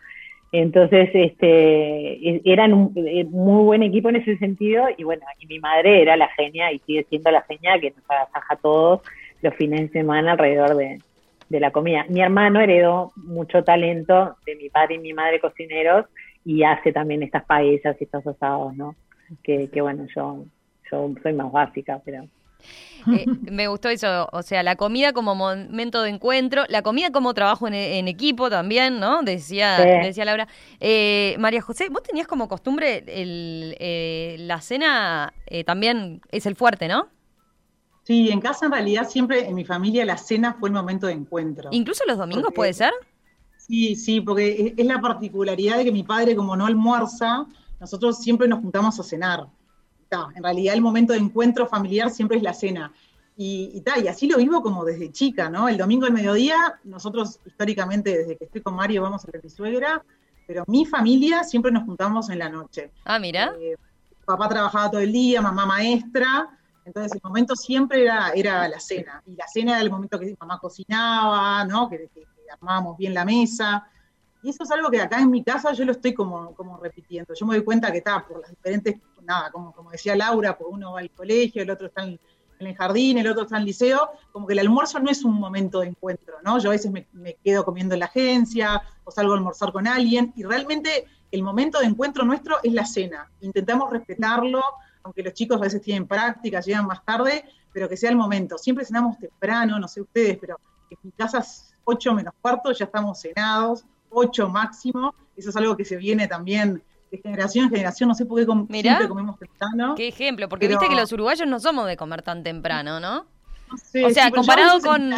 [0.52, 1.48] Entonces, este,
[2.30, 6.02] e, eran un eh, muy buen equipo en ese sentido y bueno, y mi madre
[6.02, 9.02] era la genia y sigue siendo la genia que nos agasaja todos
[9.42, 11.00] los fines de semana alrededor de,
[11.50, 12.06] la comida.
[12.10, 16.06] Mi hermano heredó mucho talento de mi padre y mi madre cocineros
[16.46, 18.96] y hace también estas paellas y estos asados, ¿no?
[19.44, 20.46] Que, que bueno, yo,
[20.90, 22.24] yo soy más básica, pero
[23.08, 27.34] eh, me gustó eso, o sea, la comida como momento de encuentro, la comida como
[27.34, 29.22] trabajo en, equipo también, ¿no?
[29.24, 30.48] Decía, decía Laura.
[30.80, 35.34] Eh, María José, vos tenías como costumbre el, eh, la cena
[35.66, 37.08] también es el fuerte, ¿no?
[38.04, 41.14] Sí, en casa en realidad siempre en mi familia la cena fue el momento de
[41.14, 41.70] encuentro.
[41.72, 42.92] ¿Incluso los domingos puede ser?
[43.58, 47.46] Sí, sí, porque es la particularidad de que mi padre como no almuerza,
[47.80, 49.48] nosotros siempre nos juntamos a cenar
[50.36, 52.94] en realidad el momento de encuentro familiar siempre es la cena.
[53.38, 55.70] Y, y, y así lo vivo como desde chica, ¿no?
[55.70, 59.50] El domingo al mediodía, nosotros históricamente desde que estoy con Mario vamos a la mi
[59.50, 60.04] suegra,
[60.46, 62.92] pero mi familia siempre nos juntamos en la noche.
[63.06, 63.54] Ah, mira.
[63.60, 63.78] Eh,
[64.26, 66.50] papá trabajaba todo el día, mamá maestra,
[66.84, 69.24] entonces el momento siempre era, era la cena.
[69.26, 71.90] Y la cena era el momento que mamá cocinaba, ¿no?
[71.90, 73.88] Que, que armábamos bien la mesa.
[74.44, 77.34] Y eso es algo que acá en mi casa yo lo estoy como, como repitiendo.
[77.34, 80.74] Yo me doy cuenta que está por las diferentes, nada, como, como decía Laura, porque
[80.74, 82.20] uno va al colegio, el otro está en,
[82.60, 85.34] el jardín, el otro está en el liceo, como que el almuerzo no es un
[85.34, 86.60] momento de encuentro, ¿no?
[86.60, 87.08] Yo a veces me,
[87.44, 91.80] quedo comiendo en la agencia o salgo a almorzar con alguien y realmente el momento
[91.80, 93.32] de encuentro nuestro es la cena.
[93.42, 94.62] Intentamos respetarlo,
[95.02, 98.60] aunque los chicos a veces tienen prácticas, llegan más tarde, pero que sea el momento.
[98.60, 101.44] Siempre cenamos temprano, no sé ustedes, pero en mi casa
[101.84, 105.16] 8 menos cuarto, ya estamos cenados, 8 máximo.
[105.36, 108.10] Eso es algo que se viene también de generación en generación.
[108.10, 109.96] No sé por qué siempre comemos temprano.
[109.96, 113.26] Qué ejemplo, porque viste que los uruguayos no somos de comer tan temprano, ¿no?
[114.06, 115.12] o sea, comparado con...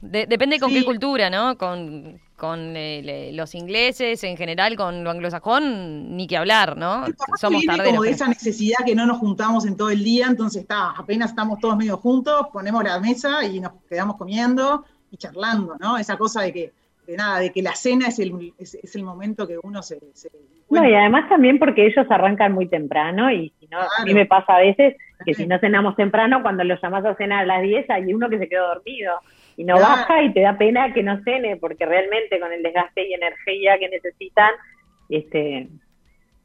[0.00, 1.56] depende con qué cultura, ¿no?
[1.56, 7.04] Con, con eh, los ingleses en general, con lo anglosajón, ni que hablar, ¿no?
[7.40, 7.90] Somos tarderos.
[7.90, 11.30] como de esa necesidad que no nos juntamos en todo el día, entonces está, apenas
[11.30, 15.98] estamos todos medio juntos, ponemos la mesa y nos quedamos comiendo y charlando, ¿no?
[15.98, 16.72] Esa cosa de que
[17.06, 20.00] de nada, de que la cena es el, es, el momento que uno se,
[20.72, 24.24] No, y además también porque ellos arrancan muy temprano y si no, a mí me
[24.24, 27.62] pasa a veces que si no cenamos temprano, cuando los llamas a cenar a las
[27.62, 29.12] 10 hay uno que se quedó dormido
[29.58, 33.06] y no baja y te da pena que no cene porque realmente con el desgaste
[33.06, 34.50] y energía que necesitan,
[35.10, 35.68] este,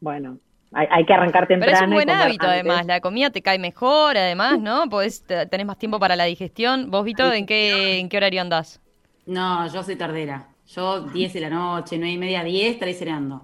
[0.01, 0.39] bueno,
[0.73, 1.73] hay, que arrancar temprano.
[1.73, 2.85] Pero es un buen hábito, además.
[2.85, 4.89] La comida te cae mejor, además, ¿no?
[4.89, 6.91] Podés, tenés más tiempo para la digestión.
[6.91, 8.81] ¿Vos, Vito, en qué, en qué horario andás?
[9.25, 10.47] No, yo soy tardera.
[10.67, 13.43] Yo 10 de la noche, 9 y media, 10, estaré cenando.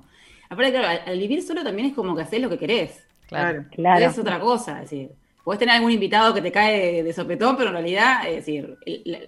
[0.54, 3.04] Aparte, claro, al, vivir solo también es como que haces lo que querés.
[3.28, 4.06] Claro, claro.
[4.06, 5.10] Es otra cosa, es decir,
[5.44, 8.78] podés tener algún invitado que te cae de, sopetón, pero en realidad, es decir,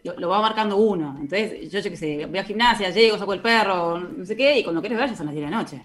[0.04, 1.18] lo, va marcando uno.
[1.20, 4.60] Entonces, yo, yo qué sé, voy a gimnasia, llego, saco el perro, no sé qué,
[4.60, 5.84] y cuando querés ver ya son las 10 de la noche.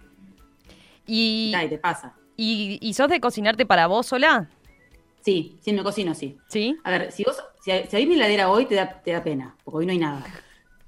[1.07, 2.15] Y, y te pasa.
[2.37, 4.49] ¿Y, ¿Y sos de cocinarte para vos sola?
[5.23, 6.39] Sí, sí, me cocino, sí.
[6.49, 6.77] ¿Sí?
[6.85, 9.57] A ver, si vos, si, si hay mi heladera hoy, te da, te da pena,
[9.65, 10.25] porque hoy no hay nada.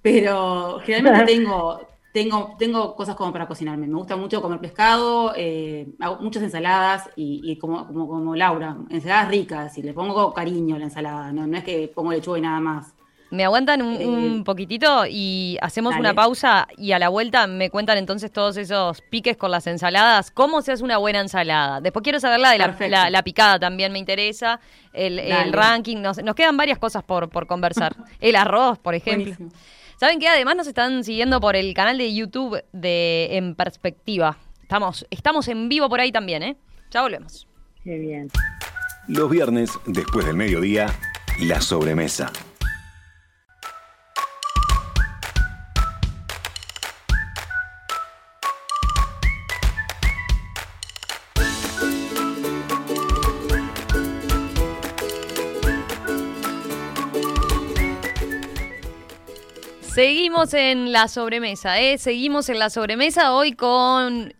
[0.02, 3.86] Pero generalmente tengo, tengo, tengo cosas como para cocinarme.
[3.86, 9.28] Me gusta mucho comer pescado, eh, hago muchas ensaladas y, como, como, como, Laura, ensaladas
[9.28, 12.42] ricas y le pongo cariño a la ensalada, no, no es que pongo lechuga y
[12.42, 12.94] nada más.
[13.30, 17.96] Me aguantan un, eh, poquitito y hacemos una pausa y a la vuelta me cuentan
[17.96, 20.30] entonces todos esos piques con las ensaladas.
[20.30, 21.80] ¿Cómo se hace una buena ensalada?
[21.80, 24.60] Después quiero saber la de la, picada, también me interesa.
[24.92, 27.96] El, ranking, nos, nos, quedan varias cosas por, por conversar.
[28.20, 29.34] el arroz, por ejemplo.
[30.02, 30.26] ¿Saben qué?
[30.26, 34.36] Además nos están siguiendo por el canal de YouTube de En Perspectiva.
[34.60, 36.56] Estamos, estamos en vivo por ahí también, ¿eh?
[36.90, 37.46] Ya volvemos.
[37.84, 38.28] Qué bien.
[39.06, 40.86] Los viernes, después del mediodía,
[41.42, 42.32] la sobremesa.
[59.94, 61.98] Seguimos en la sobremesa, ¿eh?
[61.98, 64.32] Seguimos en la sobremesa hoy con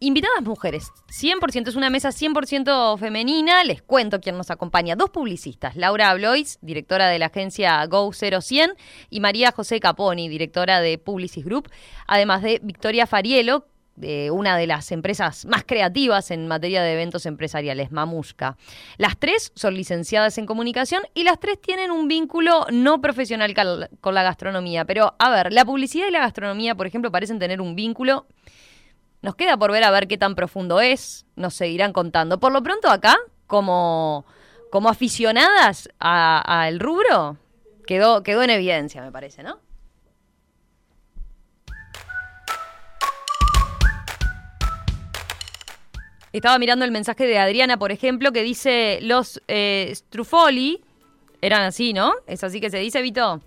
[0.00, 0.90] invitadas mujeres.
[1.10, 3.64] 100%, es una mesa 100% femenina.
[3.64, 4.96] Les cuento quién nos acompaña.
[4.96, 8.72] Dos publicistas, Laura Blois, directora de la agencia Go 0100,
[9.10, 11.68] y María José Caponi, directora de Publicis Group,
[12.06, 17.26] además de Victoria Farielo, de una de las empresas más creativas en materia de eventos
[17.26, 18.56] empresariales, Mamushka.
[18.96, 23.54] Las tres son licenciadas en comunicación y las tres tienen un vínculo no profesional
[24.00, 24.84] con la gastronomía.
[24.84, 28.26] Pero, a ver, la publicidad y la gastronomía, por ejemplo, parecen tener un vínculo.
[29.20, 32.40] Nos queda por ver a ver qué tan profundo es, nos seguirán contando.
[32.40, 34.24] Por lo pronto acá, como,
[34.70, 37.36] como aficionadas al rubro,
[37.86, 39.60] quedó, quedó en evidencia, me parece, ¿no?
[46.32, 50.80] Estaba mirando el mensaje de Adriana, por ejemplo, que dice los eh, strufoli,
[51.40, 52.14] eran así, ¿no?
[52.26, 53.40] Es así que se dice, Vito.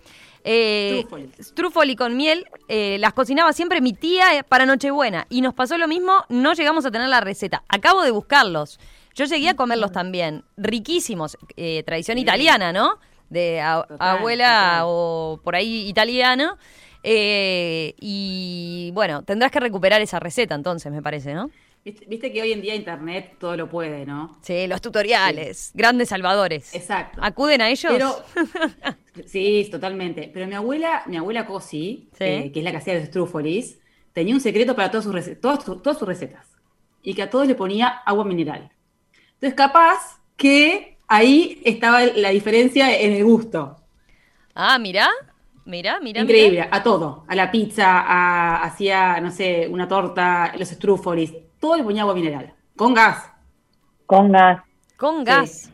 [0.47, 1.29] Eh, Trufoli.
[1.39, 5.25] strufoli con miel, eh, las cocinaba siempre mi tía para Nochebuena.
[5.29, 7.63] Y nos pasó lo mismo, no llegamos a tener la receta.
[7.67, 8.79] Acabo de buscarlos.
[9.15, 10.43] Yo llegué a comerlos también.
[10.57, 11.37] Riquísimos.
[11.57, 12.99] eh, tradición italiana, ¿no?
[13.29, 14.81] De a- Total, abuela total.
[14.85, 16.57] o por ahí italiano.
[17.01, 21.49] Eh, y bueno, tendrás que recuperar esa receta entonces, me parece, ¿no?
[21.85, 24.39] Viste, viste que hoy en día internet todo lo puede, ¿no?
[24.41, 26.73] Sí, los tutoriales, grandes salvadores.
[26.73, 27.19] Exacto.
[27.21, 27.93] ¿Acuden a ellos?
[27.93, 28.15] Pero
[29.27, 30.31] sí, totalmente.
[30.33, 32.23] Pero mi abuela, mi abuela Cosi, Sí.
[32.23, 33.79] eh, que es la que hacía los trúfolis,
[34.13, 36.47] tenía un secreto para todas sus, rece- todas, todas sus recetas.
[37.03, 38.71] Y que a todos le ponía agua mineral.
[39.35, 43.75] Entonces, capaz que ahí estaba la diferencia en el gusto.
[44.55, 45.07] Ah, mirá,
[45.65, 46.21] mirá, mirá.
[46.21, 46.69] Increíble, mirá.
[46.71, 47.25] a todo.
[47.27, 51.31] A la pizza, a, hacía, no sé, una torta, los trúfolis.
[51.65, 52.53] Todo le ponía agua mineral.
[52.75, 53.23] Con gas.
[54.05, 54.61] Con gas.
[54.97, 55.71] Con gas.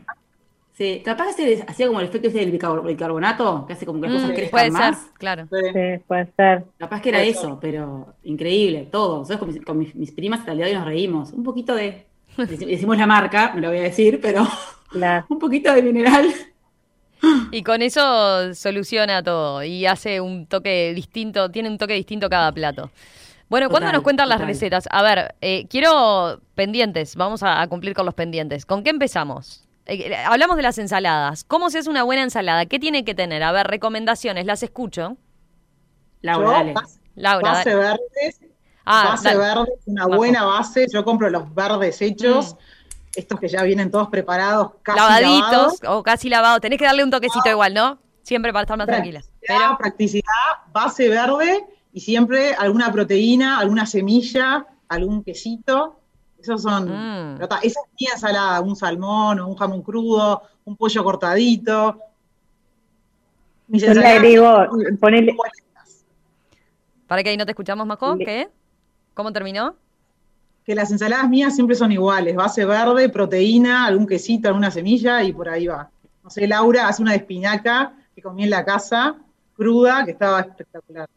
[0.72, 4.00] Sí, capaz que se hacía como el efecto ese del bicarbon- bicarbonato, que hace como
[4.00, 4.98] que las Mm, cosas crezcan puede más.
[5.02, 5.42] ser, claro.
[5.52, 5.56] Sí.
[5.74, 6.64] Sí, puede ser.
[6.78, 9.18] Capaz que era eso, pero increíble, todo.
[9.18, 11.32] Nosotros con mis, con mis- mis primas hasta el día de hoy nos reímos.
[11.32, 12.06] Un poquito de.
[12.38, 14.46] dec- Decimos la marca, no lo voy a decir, pero
[14.90, 15.26] Claro.
[15.28, 16.26] un poquito de mineral.
[17.50, 22.50] Y con eso soluciona todo y hace un toque distinto, tiene un toque distinto cada
[22.50, 22.90] plato.
[23.52, 24.88] Bueno, ¿cuándo Total, nos cuentan las recetas?
[24.90, 28.64] A ver, eh, quiero pendientes, vamos a, a cumplir con los pendientes.
[28.64, 29.68] ¿Con qué empezamos?
[29.84, 31.44] Eh, eh, hablamos de las ensaladas.
[31.44, 32.64] ¿Cómo se hace una buena ensalada?
[32.64, 33.42] ¿Qué tiene que tener?
[33.42, 35.18] A ver, recomendaciones, las escucho.
[36.22, 36.72] Laura, Yo, dale.
[36.72, 37.52] base, Laura.
[37.52, 37.80] base dale.
[37.82, 38.40] verdes,
[38.86, 39.38] Ah, base dale.
[39.40, 40.16] verde, una Bajo.
[40.16, 40.86] buena base.
[40.90, 42.58] Yo compro los verdes hechos, Mm.
[43.16, 45.80] estos que ya vienen todos preparados, casi Lavaditos lavados.
[45.88, 46.62] o casi lavados.
[46.62, 47.98] Tenés que darle un toquecito igual, ¿no?
[48.22, 49.20] Siempre para estar más tranquila.
[49.46, 50.22] Pero, practicidad,
[50.72, 55.98] base verde y siempre alguna proteína, alguna semilla, algún quesito.
[56.40, 57.42] Esos son, Mm.
[57.42, 61.98] esa es mi ensalada, un salmón o un jamón crudo, un pollo cortadito.
[63.68, 65.36] Mis Yo le ensaladas agrego, son ponele,
[67.06, 68.48] para que ahí no te escuchamos, Majo, ¿qué?
[69.14, 69.76] ¿Cómo terminó?
[70.64, 75.32] que las ensaladas mías siempre son iguales, base verde, proteína, algún quesito, alguna semilla y
[75.32, 75.90] por ahí va.
[76.22, 79.16] No sé, Laura hace una de espinaca que comí en la casa,
[79.56, 81.08] cruda, que estaba espectacular.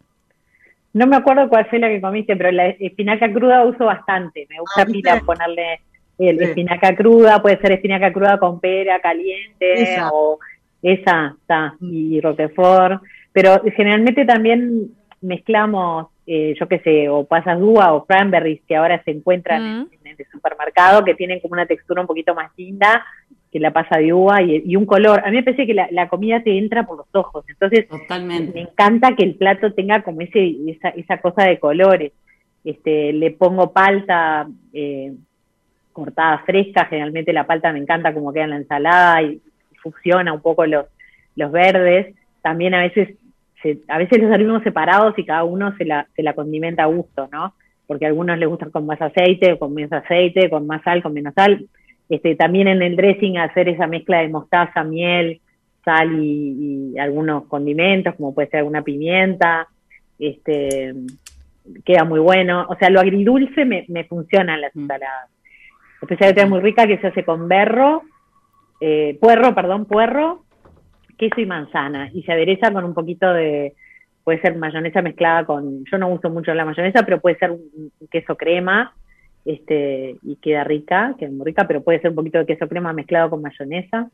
[0.96, 4.48] No me acuerdo cuál fue la que comiste, pero la espinaca cruda uso bastante.
[4.50, 5.82] Me gusta Ah, pila ponerle
[6.18, 6.44] el Sí.
[6.46, 10.10] espinaca cruda, puede ser espinaca cruda con pera caliente Esa.
[10.14, 10.40] o
[10.82, 13.02] esa, está, y roquefort.
[13.34, 19.02] Pero generalmente también mezclamos, eh, yo qué sé, o pasas d'uva o cranberries que ahora
[19.04, 19.88] se encuentran Mm.
[19.92, 23.04] en, en el supermercado, que tienen como una textura un poquito más linda
[23.56, 25.22] que la pasa de uva y, y un color.
[25.24, 28.00] A mí me parece que la, la comida te entra por los ojos, entonces me
[28.00, 28.60] Totalmente.
[28.60, 32.12] encanta que el plato tenga como ese, esa, esa cosa de colores.
[32.66, 35.14] Este, le pongo palta eh,
[35.94, 39.40] cortada fresca, generalmente la palta me encanta como queda en la ensalada y
[39.82, 40.88] fusiona un poco los,
[41.38, 42.14] los verdes.
[42.42, 43.16] También a veces
[43.64, 46.88] se- a veces los servimos separados y cada uno se la, se la condimenta a
[46.88, 47.54] gusto, ¿no?
[47.88, 51.14] Porque a algunos les gustan con más aceite, con menos aceite, con más sal, con
[51.14, 51.66] menos sal.
[52.10, 55.42] Este, también en el dressing hacer esa mezcla de mostaza, miel,
[55.84, 59.68] sal y, y algunos condimentos, como puede ser alguna pimienta,
[60.20, 60.94] este,
[61.84, 62.66] queda muy bueno.
[62.70, 64.82] O sea, lo agridulce me, me funciona en las Mm.
[64.82, 65.30] ensaladas.
[66.02, 68.04] Especialmente es muy rica que se hace con berro,
[68.82, 70.44] eh, puerro, perdón, puerro,
[71.18, 72.10] queso y manzana.
[72.14, 73.74] Y se adereza con un poquito de,
[74.24, 77.92] puede ser mayonesa mezclada con, yo no uso mucho la mayonesa, pero puede ser un
[78.12, 78.94] queso crema,
[79.46, 82.92] este, y queda rica, queda muy rica, pero puede ser un poquito de queso crema
[82.94, 84.10] mezclado con mayonesa,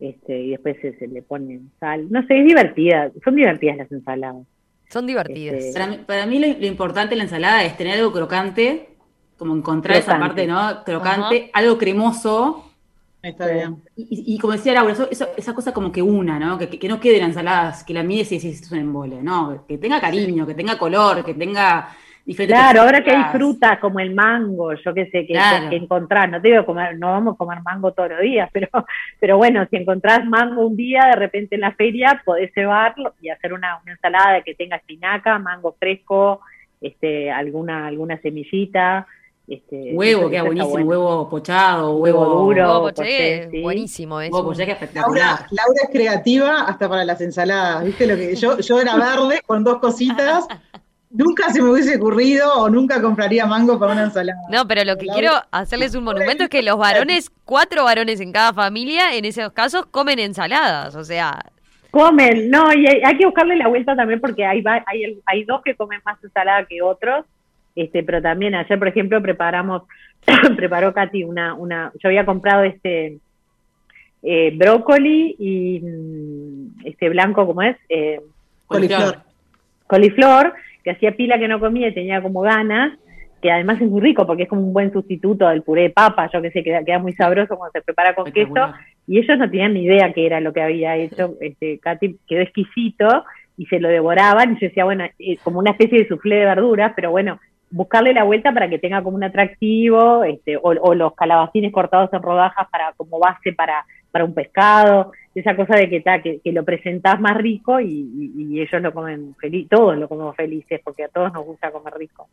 [0.00, 2.10] este, y después se, se le pone sal.
[2.10, 4.46] No sé, es divertida, son divertidas las ensaladas.
[4.90, 5.56] Son divertidas.
[5.56, 8.88] Este, Para mí, para mí lo, lo importante en la ensalada es tener algo crocante,
[9.36, 10.26] como encontrar esa Crocante.
[10.28, 10.84] parte, ¿no?
[10.84, 12.68] Crocante, algo cremoso.
[13.22, 13.76] Está bien.
[13.96, 16.58] Y, y- como decía Laura, eso, eso- esa cosa como que una, ¿no?
[16.58, 19.64] Que, que- que no quede la ensalada, que la decís, esto es un embole, ¿no?
[19.68, 21.88] Que tenga cariño, que tenga color, que tenga
[22.24, 25.70] diferentes Claro, ahora que hay frutas como el mango, yo qué sé, que, Claro.
[25.70, 28.68] que encontrás, no te digo comer, no vamos a comer mango todos los días, pero,
[29.20, 33.28] pero bueno, si encontrás mango un día, de repente en la feria, podés cebarlo y
[33.28, 36.40] hacer una, una ensalada que tenga espinaca, mango fresco,
[36.80, 39.06] este, alguna, alguna semillita,
[39.48, 40.88] este, Huevo, queda buenísimo, bueno.
[40.88, 42.62] huevo pochado, Huevo huevo, duro.
[42.62, 43.60] Huevo poché, poché, sí.
[43.62, 44.34] buenísimo eso.
[44.34, 45.26] Huevo poché que es espectacular.
[45.26, 48.06] Laura, Laura es creativa hasta para las ensaladas, ¿viste?
[48.06, 50.46] Lo que yo, yo era verde con dos cositas,
[51.12, 54.38] nunca se me hubiese ocurrido o nunca compraría mango para una ensalada.
[54.50, 58.32] No, pero lo que quiero hacerles un monumento es que los varones, cuatro varones en
[58.32, 60.94] cada familia, en esos casos, comen ensaladas.
[60.96, 61.38] O sea,
[61.92, 65.60] Comen, no, y hay, hay que buscarle la vuelta también porque hay, hay, hay dos
[65.62, 67.26] que comen más ensalada que otros.
[67.76, 69.82] este, pero también ayer, por ejemplo, preparamos,
[70.56, 73.18] preparó Katy una, una, yo había comprado este
[74.22, 77.76] eh, brócoli y mm, este blanco, ¿cómo es?
[77.90, 78.22] Eh,
[78.66, 79.18] coliflor.
[79.86, 82.98] Coliflor, que hacía pila que no comía y tenía como ganas,
[83.40, 86.30] que además es muy rico porque es como un buen sustituto del puré de papa,
[86.32, 88.72] yo que sé, queda, queda muy sabroso cuando se prepara con queso,
[89.06, 92.40] y ellos no tenían ni idea qué era lo que había hecho, este, Katy quedó
[92.40, 93.24] exquisito,
[93.56, 96.44] y se lo devoraban, y yo decía, bueno, es como una especie de suflé de
[96.44, 97.38] verduras, pero bueno,
[97.72, 102.22] buscarle la vuelta para que tenga como un atractivo, este, o, los calabacines cortados en
[102.22, 106.64] rodajas para como base para, para un pescado, esa cosa de que, ta, que, lo
[106.64, 111.32] presentás más rico y, ellos lo comen feliz, todos lo comemos felices, porque a todos
[111.32, 112.28] nos gusta comer rico.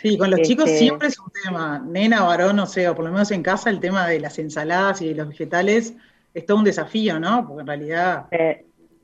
[0.00, 3.12] Sí, con los chicos este siempre es un tema, nena, varón, o sea, por lo
[3.12, 5.94] menos en casa el tema de las ensaladas y de los vegetales
[6.32, 7.46] es todo un desafío, ¿no?
[7.46, 8.26] Porque en realidad...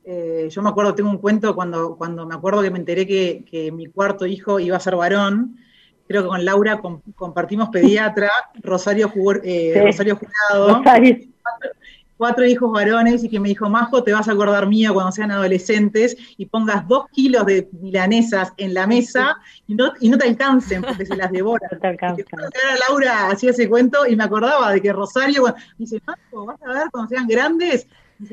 [0.06, 3.72] Eh, yo me acuerdo, tengo un cuento cuando, cuando me acuerdo que me enteré que,
[3.72, 5.56] mi cuarto hijo iba a ser varón,
[6.06, 6.80] creo que con Laura
[7.14, 8.30] compartimos pediatra,
[8.62, 9.12] Rosario,
[9.42, 10.82] eh, Rosario Jurado,
[12.16, 15.32] Cuatro, hijos varones y que me dijo, Majo, te vas a acordar mía cuando sean
[15.32, 19.36] adolescentes y pongas dos kilos de milanesas en la mesa
[19.66, 21.68] y no, y no te alcancen porque se las devoran.
[21.72, 22.24] No te alcancen.
[22.88, 26.72] Laura hacía ese cuento y me acordaba de que Rosario, me dice, Majo, vas a
[26.72, 27.88] ver cuando sean grandes,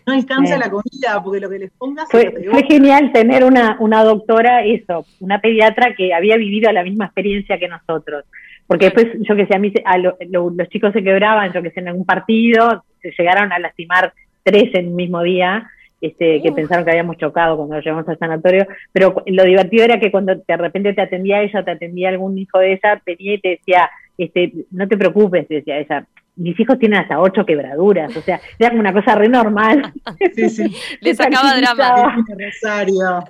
[0.05, 2.09] no alcanza la comida porque lo que les pongas.
[2.09, 7.05] Fue, fue genial tener una, una doctora, eso, una pediatra que había vivido la misma
[7.05, 8.25] experiencia que nosotros.
[8.67, 11.81] Porque después, yo que sé, a mí a los chicos se quebraban, yo que sé,
[11.81, 14.13] en algún partido, se llegaron a lastimar
[14.43, 15.69] tres en el mismo día.
[15.99, 19.99] Este, que pensaron que habíamos chocado cuando lo llevamos al sanatorio, pero lo divertido era
[19.99, 23.39] que cuando de repente te atendía ella, te atendía algún hijo de ella, venía y
[23.39, 28.21] te decía, este, no te preocupes, decía ella, mis hijos tienen hasta ocho quebraduras, o
[28.21, 29.93] sea, era como una cosa re normal.
[30.35, 30.75] Sí, sí.
[31.01, 32.23] Le sacaba drama.
[32.27, 33.23] Rosario,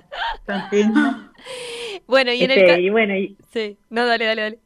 [2.06, 3.36] Bueno, y en el este, y bueno, y...
[3.50, 4.58] Sí, no, dale, dale, dale.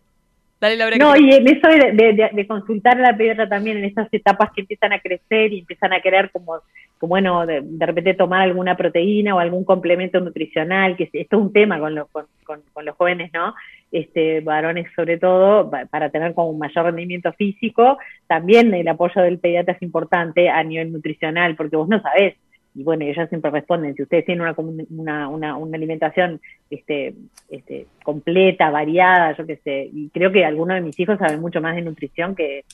[0.58, 4.08] Dale, Laura, no, y en eso de, de, consultar a la pediatra también en estas
[4.10, 6.62] etapas que empiezan a crecer y empiezan a querer como,
[6.98, 11.52] como bueno, de, repente tomar alguna proteína o algún complemento nutricional, que esto es un
[11.52, 13.54] tema con, con, con, con los jóvenes, ¿no?
[13.92, 19.38] Este, varones sobre todo, para tener como un mayor rendimiento físico, también el apoyo del
[19.38, 22.36] pediatra es importante a nivel nutricional, porque vos no sabés,
[22.74, 27.14] y bueno, ellos siempre responden, si ustedes tienen una, una, una, alimentación este,
[27.48, 31.62] este, completa, variada, yo qué sé, y creo que algunos de mis hijos saben mucho
[31.62, 32.64] más de nutrición que,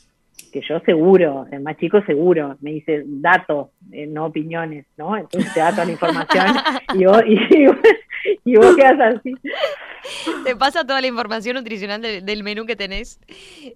[0.52, 5.16] que yo seguro, el más chico seguro, me dice datos, eh, no opiniones, ¿no?
[5.16, 6.46] Entonces te da toda la información.
[6.94, 7.66] Y vos, y,
[8.44, 9.34] vos quedas así.
[10.44, 13.20] Te pasa toda la información nutricional del menú que tenés.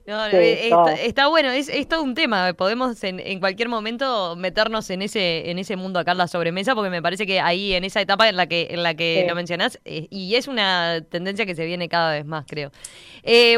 [0.06, 0.70] Eh,
[1.04, 2.52] está, bueno, es, todo un tema.
[2.54, 6.90] Podemos en, cualquier momento meternos en ese en ese mundo acá en la sobremesa, porque
[6.90, 9.78] me parece que ahí en esa etapa en la que en la que lo mencionás,
[9.85, 12.70] eh, y es una tendencia que se viene cada vez más, creo.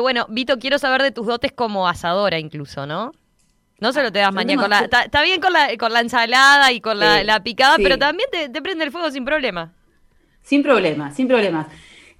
[0.00, 3.12] bueno, Vito, quiero saber de tus dotes como asadora incluso, ¿no?
[3.80, 4.80] No solo te das mañana con la.
[4.80, 8.84] Está bien con la, con la ensalada y con la, picada, pero también te, prende
[8.84, 9.72] el fuego sin problema.
[10.48, 11.66] Sin problema, sin problemas.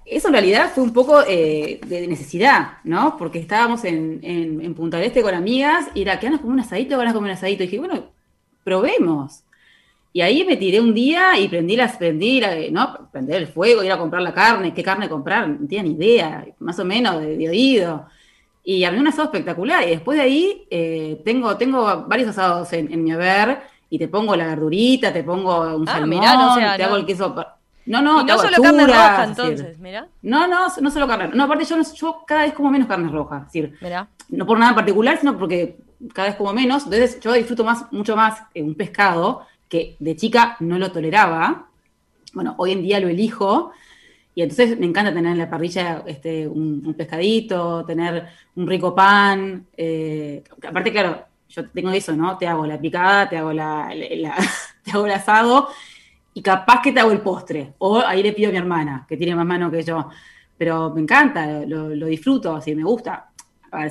[0.05, 3.17] Eso en realidad fue un poco eh, de necesidad, ¿no?
[3.17, 6.53] Porque estábamos en, en, Punta del Este con amigas y era, ¿qué van a comer
[6.53, 6.95] un asadito?
[6.95, 7.63] ¿Van a comer un asadito?
[7.63, 8.11] Y dije, bueno,
[8.63, 9.41] probemos.
[10.13, 12.39] Y ahí me tiré un día y prendí las, prendí,
[12.71, 13.09] ¿no?
[13.11, 16.45] Prender el fuego, ir a comprar la carne, qué carne comprar, no tenía ni idea,
[16.59, 18.05] más o menos de, de oído.
[18.63, 19.87] Y mí un asado espectacular.
[19.87, 24.35] Y después de ahí eh, tengo, tengo varios asados en, mi haber y te pongo
[24.35, 26.21] la verdurita, te pongo un ah, salmón,
[26.77, 27.35] te hago el queso.
[27.85, 30.07] No, no, no solo carne roja, entonces, mira.
[30.21, 31.29] No, no, no solo carne.
[31.33, 33.37] No, aparte yo, yo cada vez como menos carne roja.
[33.37, 33.77] Es decir,
[34.29, 35.77] no por nada en particular, sino porque
[36.13, 36.83] cada vez como menos.
[36.83, 41.67] Entonces yo disfruto más, mucho más un pescado que de chica no lo toleraba.
[42.33, 43.71] Bueno, hoy en día lo elijo
[44.35, 49.65] y entonces me encanta tener en la parrilla este, un, pescadito, tener un rico pan.
[49.75, 52.37] Eh, aparte, claro, yo tengo eso, ¿no?
[52.37, 53.89] Te hago la picada, te hago, la,
[54.83, 55.69] te hago el asado
[56.39, 57.73] y capaz que te hago el postre.
[57.79, 60.09] O ahí le pido a mi hermana, que tiene más mano que yo.
[60.57, 63.29] Pero me encanta, lo, disfruto, así me gusta.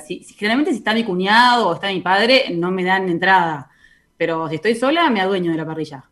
[0.03, 3.69] si, generalmente si está mi cuñado o está mi padre, no me dan entrada.
[4.17, 6.03] Pero si estoy sola, me adueño de la parrilla.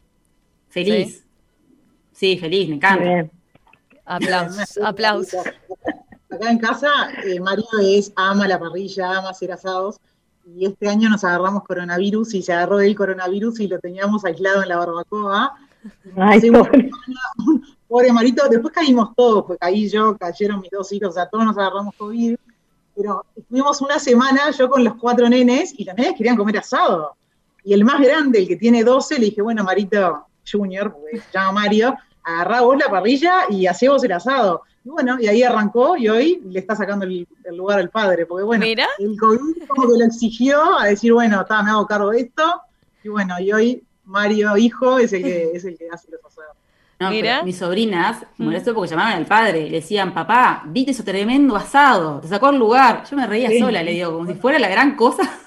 [0.69, 1.25] Feliz.
[2.11, 3.31] Sí, feliz, me encanta.
[4.05, 5.43] Aplausos, aplausos.
[6.29, 6.89] Acá en casa,
[7.25, 9.99] eh, Mario es, ama la parrilla, ama hacer asados.
[10.45, 14.61] Y este año nos agarramos coronavirus y se agarró el coronavirus y lo teníamos aislado
[14.61, 15.66] en la barbacoa.
[16.15, 16.41] Ay,
[17.87, 18.11] pobre.
[18.11, 21.57] Marito, después caímos todos, pues caí yo, cayeron mis dos hijos, o sea, todos nos
[21.57, 22.35] agarramos COVID.
[22.95, 27.15] Pero estuvimos una semana yo con los cuatro nenes y los nenes querían comer asado.
[27.63, 31.31] Y el más grande, el que tiene 12, le dije, bueno, Marito Junior, porque se
[31.33, 34.63] llama Mario, agarrá vos la parrilla y hacemos el asado.
[34.83, 38.43] Y bueno, y ahí arrancó y hoy le está sacando el, lugar al padre, porque
[38.43, 42.21] bueno, el COVID como que lo exigió a decir, bueno, está, me hago cargo de
[42.21, 42.61] esto,
[43.03, 46.57] y bueno, y hoy Mario, hijo, es el que, es el que hace los asados.
[46.99, 47.43] No, Mira.
[47.43, 48.43] mis sobrinas mm.
[48.43, 52.49] molestó porque llamaban al padre y le decían, papá, viste eso tremendo asado, te sacó
[52.49, 53.03] el lugar.
[53.09, 55.23] Yo me reía sola, le digo, como si fuera la gran cosa.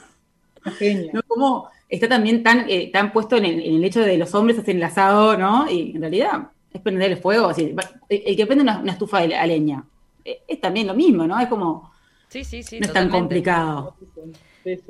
[1.14, 4.76] No, como está también tan, eh, tan puesto en el, hecho de los hombres hacen
[4.76, 5.70] el asado, ¿no?
[5.70, 7.50] Y en realidad es prender el fuego.
[7.50, 9.82] el, que prende una, estufa de, a leña
[10.22, 11.40] eh, es, también lo mismo, ¿no?
[11.40, 11.90] Es como.
[12.28, 12.78] Sí, sí, sí.
[12.78, 13.96] No es tan complicado.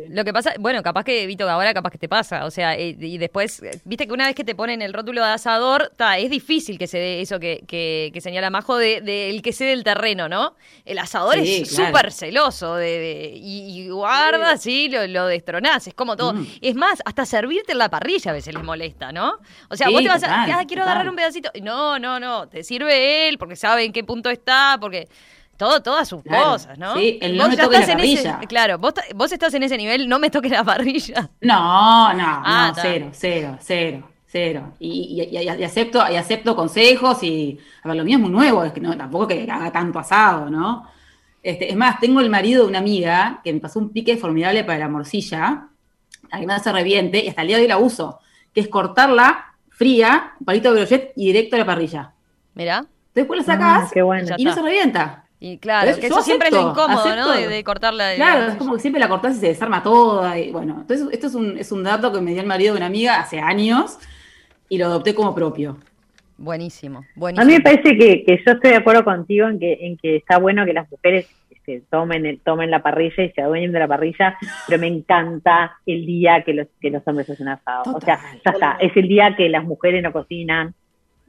[0.09, 2.97] Lo que pasa, bueno, capaz que, Vito, ahora capaz que te pasa, o sea, eh,
[2.99, 6.79] y después, viste que una vez que te ponen el rótulo de asador, es difícil
[6.79, 10.29] que se dé eso que, que, señala Majo del de, el que cede el terreno,
[10.29, 10.55] ¿no?
[10.85, 16.35] El asador es súper celoso de, y, guarda, sí, lo, lo, destronás, es como todo.
[16.35, 16.47] Mm.
[16.61, 19.39] Es más, hasta servirte en la parrilla a veces les molesta, ¿no?
[19.69, 21.51] O sea, vos te vas a, ah, quiero agarrar un pedacito.
[21.63, 25.09] No, no, no, te sirve él porque sabe en qué punto está, porque
[25.61, 26.97] todo, todas sus cosas, ¿no?
[26.97, 28.39] Sí, el no me toque la parrilla.
[28.49, 31.29] claro, vos, vos estás en ese nivel, no me toques la parrilla.
[31.43, 34.73] No, no, ah, no, cero, cero, cero, cero.
[34.79, 38.65] Y, y, y, acepto, y acepto consejos y, a ver, lo mío es muy nuevo,
[38.65, 40.89] es que no, tampoco que haga tanto asado, ¿no?
[41.43, 44.65] Este, es más, tengo el marido de una amiga que me pasó un pique formidable
[44.65, 45.69] para la morcilla,
[46.31, 48.21] además se reviente, y hasta el día de hoy la uso,
[48.55, 52.15] que es cortarla fría, un palito de brochet y directo a la parrilla.
[52.55, 52.87] Mira.
[53.15, 55.27] Después la sacás ah, y no se revienta.
[55.43, 57.33] Y claro, que eso siempre es lo incómodo, ¿no?
[57.33, 58.15] De, cortarla.
[58.15, 60.39] Claro, es como que siempre la cortás y se desarma toda.
[60.39, 62.79] Y bueno, entonces esto es un, es un dato que me dio el marido de
[62.79, 63.99] una amiga hace años
[64.69, 65.79] y lo adopté como propio.
[66.37, 67.43] Buenísimo, buenísimo.
[67.43, 70.17] A mí me parece que, que yo estoy de acuerdo contigo en que, en que
[70.17, 73.89] está bueno que las mujeres este, tomen, tomen la parrilla y se adueñen de la
[73.89, 74.37] parrilla,
[74.67, 77.95] pero me encanta el día que los, que los hombres hacen asado.
[77.95, 80.75] o sea, ya está, es el día que las mujeres no cocinan,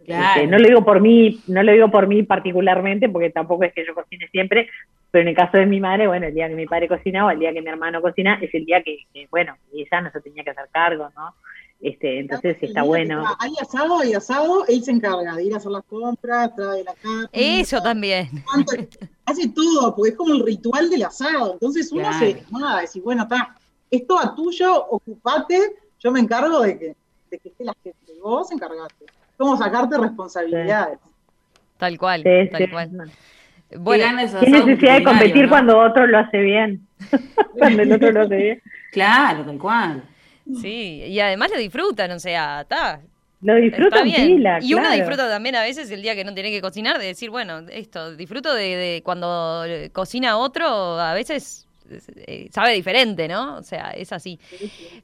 [0.06, 3.74] este, no lo digo por mí, no lo digo por mí particularmente, porque tampoco es
[3.74, 4.70] que yo cocine siempre,
[5.12, 7.32] pero en el caso de mi madre, bueno, el día que mi padre cocina o
[7.32, 10.43] el día que mi hermano cocina, es el día que, bueno, ella no se tenía
[10.43, 11.36] que hacer cargo, ¿no?
[11.82, 13.26] Este, entonces está bueno.
[13.39, 16.93] Hay asado, hay asado, él se encarga de ir a hacer las compras, trae la
[16.93, 17.28] carne.
[17.32, 18.30] Eso también.
[19.26, 21.54] Hace todo, porque es como el ritual del asado.
[21.54, 23.56] Entonces uno se nada, decir, bueno, está,
[23.89, 26.95] esto a tuyo, ocupate, yo me encargo de que,
[27.32, 29.06] de que esté la gente, vos encargate
[29.41, 30.99] cómo sacarte responsabilidades.
[31.77, 33.11] Tal cual, tal cual.
[33.77, 34.05] Bueno,
[34.39, 36.85] ¿qué necesidad de competir cuando otro lo hace bien?
[37.57, 38.61] cuando el otro lo hace bien.
[38.91, 40.03] Claro, tal cual.
[40.61, 42.99] Sí, y además lo disfrutan, o sea, está.
[43.41, 44.43] Lo disfrutan bien.
[44.61, 47.31] y uno disfruta también a veces el día que no tiene que cocinar, de decir,
[47.31, 50.67] bueno, esto, disfruto de, de cuando cocina otro,
[50.99, 51.67] a veces
[52.15, 53.57] eh, sabe diferente, ¿no?
[53.57, 54.39] O sea, es así.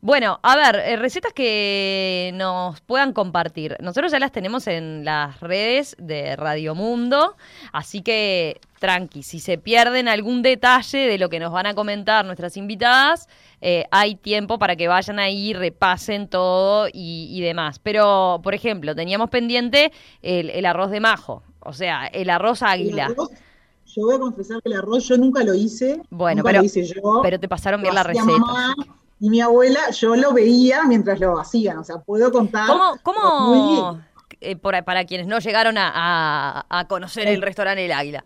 [0.02, 3.76] Bueno, a ver, eh, recetas que nos puedan compartir.
[3.80, 7.36] Nosotros ya las tenemos en las redes de Radio Mundo,
[7.72, 12.26] así que tranqui, si se pierden algún detalle de lo que nos van a comentar
[12.26, 13.28] nuestras invitadas,
[13.62, 17.80] eh, hay tiempo para que vayan ahí, repasen todo y, demás.
[17.80, 23.10] Pero, por ejemplo, teníamos pendiente el, arroz de majo, o sea, el arroz águila
[23.88, 26.02] yo voy a confesar que el arroz yo nunca lo hice.
[26.10, 26.62] Bueno, pero,
[27.24, 28.32] pero te pasaron bien la receta.
[29.20, 32.68] y mi abuela, yo lo veía mientras lo hacían, o sea, puedo contar.
[32.68, 34.00] ¿Cómo, cómo
[34.42, 38.24] eh, para quienes no llegaron a, conocer el restaurante El Águila?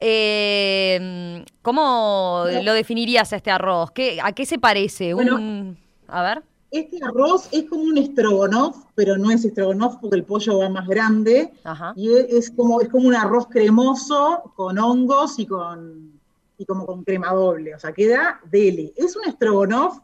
[0.00, 3.92] Eh, ¿Cómo lo definirías a este arroz?
[3.92, 5.14] ¿Qué, ¿A qué se parece?
[5.14, 6.42] un, a ver.
[6.72, 10.88] Este arroz es como un estrogonoff, pero no es estrogonoff porque el pollo va más
[10.88, 11.52] grande.
[11.94, 16.12] Y es como, es como un arroz cremoso con hongos y con
[16.56, 17.74] y como con crema doble.
[17.74, 18.94] O sea, queda dele.
[18.96, 19.98] Es un estrogonoff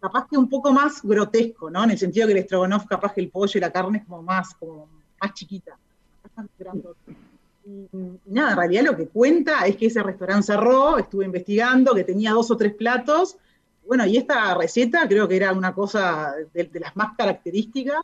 [0.00, 1.82] capaz que un poco más grotesco, ¿no?
[1.82, 4.22] En el sentido que el estrogonoff capaz que el pollo y la carne es como
[4.22, 4.86] más, como
[5.20, 5.76] más chiquita.
[7.64, 7.88] Y,
[8.26, 12.30] nada, en realidad lo que cuenta es que ese restaurante cerró, estuve investigando, que tenía
[12.30, 13.38] dos o tres platos
[13.86, 18.00] bueno, y esta receta creo que era una cosa de, las más características,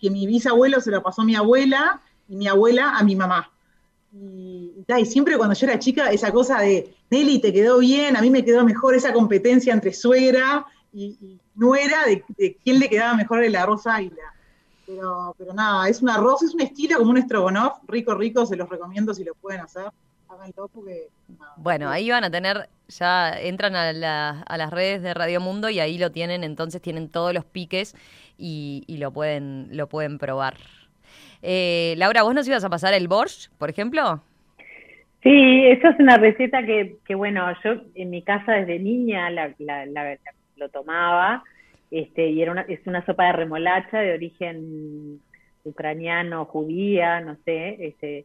[0.00, 3.50] que mi, bisabuelo se la pasó a mi abuela y mi abuela a mi mamá.
[4.12, 4.72] Y,
[5.04, 8.44] siempre cuando yo era chica, esa cosa de, Nelly, te quedó bien, a mí me
[8.44, 13.54] quedó mejor esa competencia entre suegra y, nuera de, de, quién le quedaba mejor el
[13.54, 14.34] arroz águila.
[14.86, 18.56] Pero, pero nada, es un arroz, es un estilo como un estrogonoff, rico, rico, se
[18.56, 19.90] los recomiendo si lo pueden hacer.
[21.56, 25.98] Bueno, ahí van a tener, ya entran a, las redes de Radio Mundo y ahí
[25.98, 27.94] lo tienen, entonces tienen todos los piques
[28.38, 30.54] y, lo, pueden, lo pueden probar.
[31.42, 34.22] Eh, Laura, ¿vos nos ibas a pasar el borscht, por ejemplo?
[35.22, 39.54] Sí, eso es una receta que, que bueno, yo en mi casa desde niña la,
[40.56, 41.44] lo tomaba,
[41.90, 45.20] este, y era una, es una sopa de remolacha de origen
[45.64, 48.24] ucraniano, judía, no sé, este,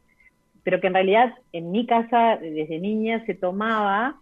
[0.65, 4.19] pero que en realidad en mi casa desde niña se tomaba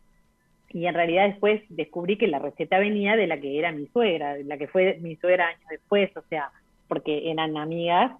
[0.69, 4.33] y en realidad después descubrí que la receta venía de la que era mi suegra,
[4.33, 6.51] de la que fue mi suegra años después, o sea,
[6.89, 8.11] porque eran amigas,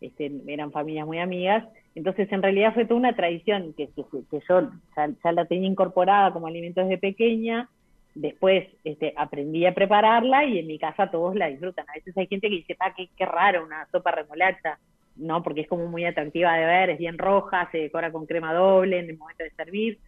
[0.00, 1.64] este, eran familias muy amigas,
[1.96, 6.82] entonces en realidad fue toda una tradición que, yo ya, la tenía incorporada como alimento
[6.82, 7.68] desde pequeña,
[8.14, 11.86] después este, aprendí a prepararla y en mi casa todos la disfrutan.
[11.88, 14.78] A veces hay gente que dice, ah, qué, qué raro una sopa remolacha,
[15.16, 15.42] ¿no?
[15.42, 18.98] Porque es como muy atractiva de ver, es bien roja, se decora con crema doble
[18.98, 19.98] en el momento de servir.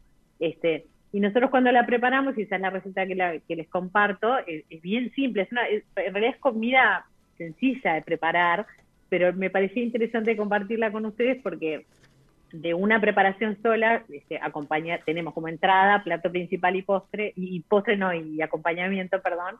[0.41, 4.65] Este, y nosotros cuando la preparamos, y esa es la receta que, les comparto, es,
[4.83, 7.07] bien simple, es una, en realidad es comida
[7.39, 8.67] sencilla de preparar,
[9.09, 11.87] pero me parecía interesante compartirla con ustedes porque
[12.53, 17.97] de una preparación sola, este, acompaña, tenemos como entrada, plato principal y postre, y postre
[17.97, 19.57] no, y acompañamiento, perdón,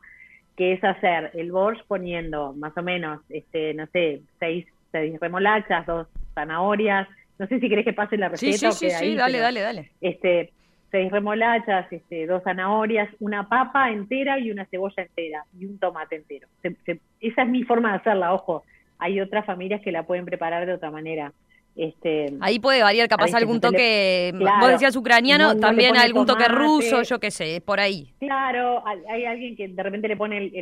[0.57, 5.85] que es hacer el borscht poniendo más o menos, este, no sé, seis, seis remolachas,
[5.87, 8.71] dos zanahorias, no sé si querés que pase la receta.
[8.71, 9.91] Sí, sí, sí, dale, dale, dale.
[10.01, 10.53] Este,
[10.93, 16.15] seis remolachas, este, dos zanahorias, una papa entera y una cebolla entera y un tomate
[16.15, 16.47] entero.
[16.63, 18.63] esa es mi forma de hacerla, ojo.
[18.99, 21.33] Hay otras familias que la pueden preparar de otra manera.
[21.77, 27.19] Este, Ahí puede variar capaz algún toque, vos decías ucraniano, también algún toque ruso, yo
[27.19, 28.15] qué sé, por ahí.
[28.21, 30.53] Claro, hay, alguien que de repente le pone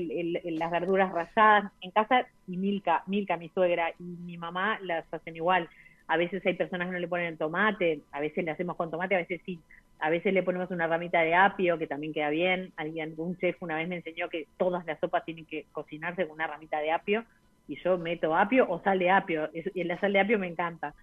[0.45, 1.71] las verduras rasadas.
[1.83, 5.69] En casa, y Milka, Milka, mi suegra, y mi mamá las hacen igual.
[6.09, 8.91] A veces hay personas que no le ponen el tomate, a veces le hacemos con
[8.91, 9.61] tomate, a veces sí.
[10.01, 12.73] A veces le ponemos una ramita de apio, que también queda bien.
[12.77, 16.35] Alguien, un chef una vez me enseñó que todas las sopas tienen que cocinarse con
[16.35, 17.25] una ramita de apio,
[17.73, 20.95] y yo meto apio o sal de apio, y la sal de apio me encanta.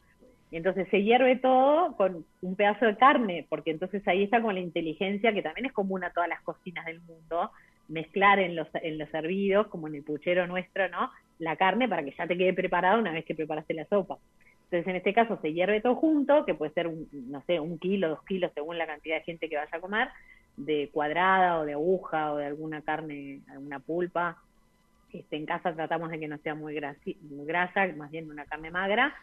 [0.51, 4.61] Entonces se hierve todo con un pedazo de carne, porque entonces ahí está con la
[4.61, 7.51] inteligencia que también es común a todas las cocinas del mundo,
[7.87, 11.11] mezclar en los, en los servidos, como en el puchero nuestro, ¿no?
[11.37, 14.17] La carne para que ya te quede preparada una vez que preparaste la sopa.
[14.65, 17.79] Entonces, en este caso se hierve todo junto, que puede ser, un, no sé, un
[17.79, 20.09] kilo, dos kilos, según la cantidad de gente que vaya a comer,
[20.57, 24.37] de cuadrada o de aguja o de alguna carne, alguna pulpa.
[25.11, 29.13] Este, en casa tratamos de que no sea muy, grasa, más bien una carne magra.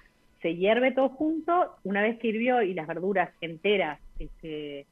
[0.43, 4.87] Se hierve todo junto, una vez que hirvió y las verduras enteras este,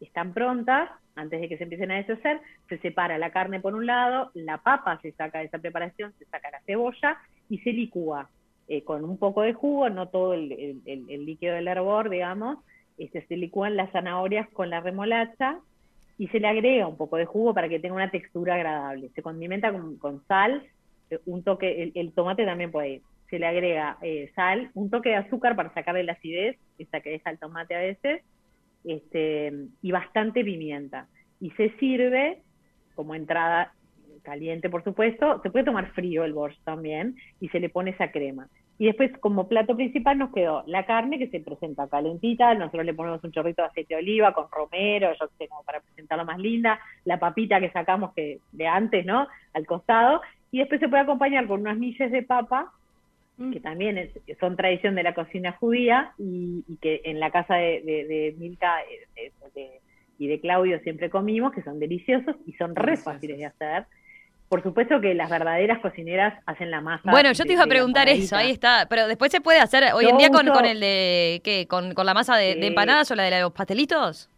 [0.00, 3.86] están prontas, antes de que se empiecen a deshacer, se separa la carne por un
[3.86, 7.18] lado, la papa se saca de esa preparación, se saca la cebolla
[7.48, 8.28] y se licúa
[8.68, 10.48] eh, con un poco de jugo, no todo el,
[10.86, 12.58] líquido del hervor, digamos,
[12.98, 15.60] este, se licúan las zanahorias con la remolacha
[16.18, 19.10] y se le agrega un poco de jugo para que tenga una textura agradable.
[19.14, 20.64] Se condimenta con, sal,
[21.10, 23.02] eh, un toque, el, tomate también puede ir.
[23.30, 27.10] Se le agrega eh, sal, un toque de azúcar para sacarle la acidez, esa que
[27.10, 28.22] deja el tomate a veces,
[28.84, 29.52] este,
[29.82, 31.08] y bastante pimienta.
[31.40, 32.42] Y se sirve
[32.94, 33.72] como entrada
[34.24, 38.10] caliente por supuesto, se puede tomar frío el borscht también y se le pone esa
[38.10, 38.48] crema.
[38.78, 42.94] Y después como plato principal nos quedó la carne que se presenta calentita, nosotros le
[42.94, 46.38] ponemos un chorrito de aceite de oliva con romero, yo sé, como para presentarlo más
[46.38, 49.28] linda, la papita que sacamos que de antes, ¿no?
[49.52, 52.72] Al costado, y después se puede acompañar con unas milles de papa,
[53.36, 53.52] mm.
[53.52, 54.10] que también
[54.40, 58.80] son tradición de la cocina judía y, que en la casa de, de, Milka
[59.16, 59.80] eh,
[60.18, 63.86] y de Claudio siempre comimos, que son deliciosos y son re fáciles de hacer
[64.48, 67.10] por supuesto que las verdaderas cocineras hacen la masa.
[67.10, 68.86] Bueno, yo te iba a preguntar eso, ahí está.
[68.88, 71.66] Pero después se puede hacer hoy en día con, con, el de, ¿qué?
[71.66, 74.28] ¿Con, la masa de, empanadas o la de los pastelitos?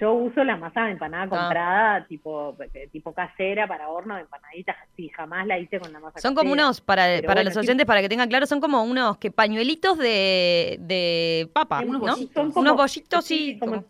[0.00, 1.28] Yo uso la masa de empanada ah.
[1.28, 2.56] comprada, tipo
[2.90, 4.76] tipo casera para horno de empanaditas.
[4.96, 8.02] Sí, jamás la hice con la masa Son como unos, para, para los oyentes, para
[8.02, 12.00] que tengan claro, son como unos que pañuelitos de, de papa, ¿no?
[12.00, 13.58] unos bollitos, sí.
[13.60, 13.84] Como,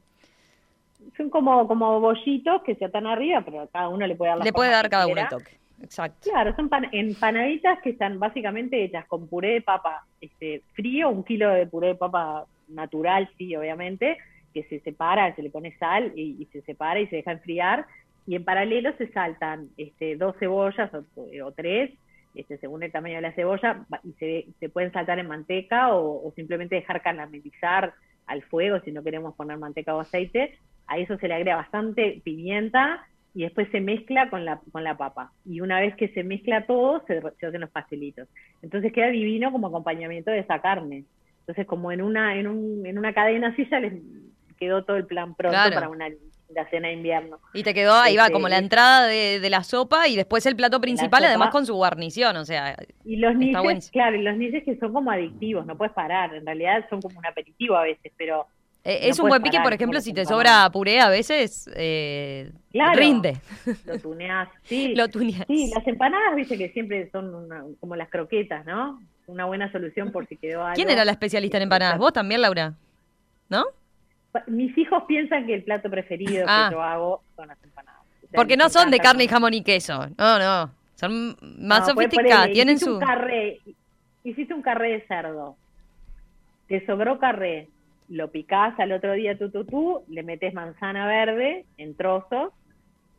[1.16, 4.44] son como, como bollitos que se atan arriba, pero cada uno le puede dar la
[4.44, 5.58] Le puede dar cada uno el toque.
[5.82, 6.30] Exacto.
[6.30, 11.50] Claro, son empanaditas que están básicamente hechas con puré de papa este, frío, un kilo
[11.50, 14.16] de puré de papa natural, sí, obviamente,
[14.54, 17.86] que se separa, se le pone sal y, se separa y se deja enfriar.
[18.26, 21.90] Y en paralelo se saltan este, dos cebollas o, tres,
[22.36, 26.28] este, según el tamaño de la cebolla, y se, se pueden saltar en manteca o,
[26.28, 27.92] o simplemente dejar caramelizar
[28.26, 30.56] al fuego si no queremos poner manteca o aceite
[30.86, 34.96] a eso se le agrega bastante pimienta y después se mezcla con la, con la
[34.96, 35.32] papa.
[35.44, 38.28] Y una vez que se mezcla todo, se, hacen los pastelitos.
[38.60, 41.04] Entonces queda divino como acompañamiento de esa carne.
[41.40, 43.94] Entonces como en una, en, un, en una cadena así ya les
[44.58, 46.08] quedó todo el plan pronto para una
[46.54, 47.38] la cena de invierno.
[47.52, 50.44] Y te quedó ahí va este, como la entrada de, de, la sopa y después
[50.46, 52.76] el plato principal, además con su guarnición, o sea.
[53.04, 56.44] Y los nices, claro, y los nices que son como adictivos, no puedes parar, en
[56.46, 58.46] realidad son como un aperitivo a veces, pero
[58.84, 62.50] eh, es un buen pique, por ejemplo, si te sobra puré a veces, eh,
[62.94, 63.36] rinde.
[63.84, 64.94] Lo tuneás, sí.
[64.94, 69.00] Lo Sí, las empanadas, viste que siempre son como las croquetas, ¿no?
[69.26, 70.74] una buena solución por si quedó algo.
[70.74, 71.98] ¿Quién era la especialista en empanadas?
[71.98, 72.74] ¿Vos también, Laura?
[73.48, 73.64] ¿No?
[74.46, 76.66] Mis hijos piensan que el plato preferido Ah.
[76.68, 78.00] que yo hago son las empanadas.
[78.02, 80.08] O sea, Porque no son de carne y jamón y queso.
[80.18, 80.70] No, no.
[80.96, 82.50] Son más No, pues, sofisticadas.
[82.52, 82.98] Tienen hiciste su.
[82.98, 83.60] Un carré,
[84.24, 85.56] hiciste un carré de cerdo.
[86.68, 87.68] Te sobró carré.
[88.08, 90.04] Lo picás al otro día tú, tú, tú.
[90.08, 92.52] Le metes manzana verde en trozos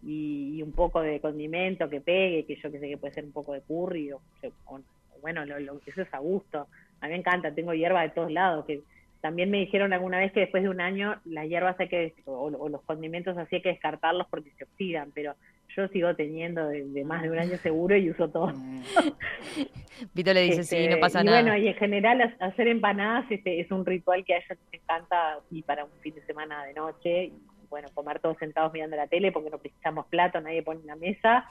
[0.03, 3.31] y, un poco de condimento que pegue, que yo que sé que puede ser un
[3.31, 4.21] poco de curry o,
[4.65, 4.79] o-
[5.21, 6.67] bueno, lo- lo- eso es a gusto.
[7.01, 8.65] A mí me encanta, tengo hierba de todos lados.
[8.65, 8.81] que
[9.23, 12.47] También me dijeron alguna vez que después de un año las hierbas hay que, o,
[12.47, 15.33] o los condimentos así hay que descartarlos porque se oxidan, pero
[15.77, 18.51] yo sigo teniendo de, de más de un año seguro y uso todo.
[20.13, 21.41] Vito le dice, sí, Este, no pasa y nada.
[21.41, 24.81] bueno, y en general ha- hacer empanadas este, es un ritual que a ellos les
[24.81, 27.25] encanta y para un fin de semana de noche.
[27.25, 27.33] Y,
[27.69, 31.45] bueno, comer todos sentados mirando la tele porque no precisamos plato, nadie pone una mesa,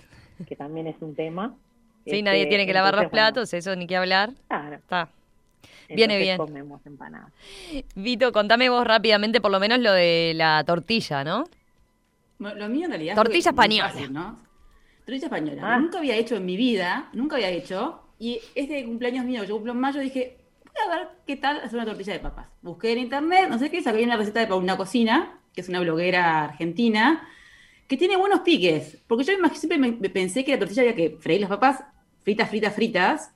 [0.47, 1.57] que también es un tema.
[2.05, 4.31] Sí, Este, nadie tiene que lavar los bueno, platos, eso ni que hablar.
[4.47, 5.09] claro, Está.
[5.89, 6.37] Viene bien.
[6.37, 7.33] comemos empanadas.
[7.95, 11.45] Vito, contame vos rápidamente por lo menos lo de la tortilla, ¿no?
[12.39, 13.15] Bueno, Lo mío en realidad.
[13.15, 13.91] Tortilla española.
[13.91, 14.39] fácil, ¿no?
[15.05, 15.63] Tortilla española.
[15.65, 15.79] Ah.
[15.79, 18.01] Nunca había hecho en mi vida, nunca había hecho.
[18.19, 21.75] Y este cumpleaños mío, yo cumplo en mayo, dije, voy a ver qué tal hacer
[21.75, 22.47] una tortilla de papas.
[22.63, 25.81] Busqué en internet, no sé qué, saqué una receta de Paulina Cocina, que es una
[25.81, 27.29] bloguera argentina,
[27.89, 28.99] que tiene buenos piques.
[29.07, 31.85] Porque yo siempre me, me pensé que la tortilla había que freír las papas
[32.23, 33.35] fritas, fritas, fritas.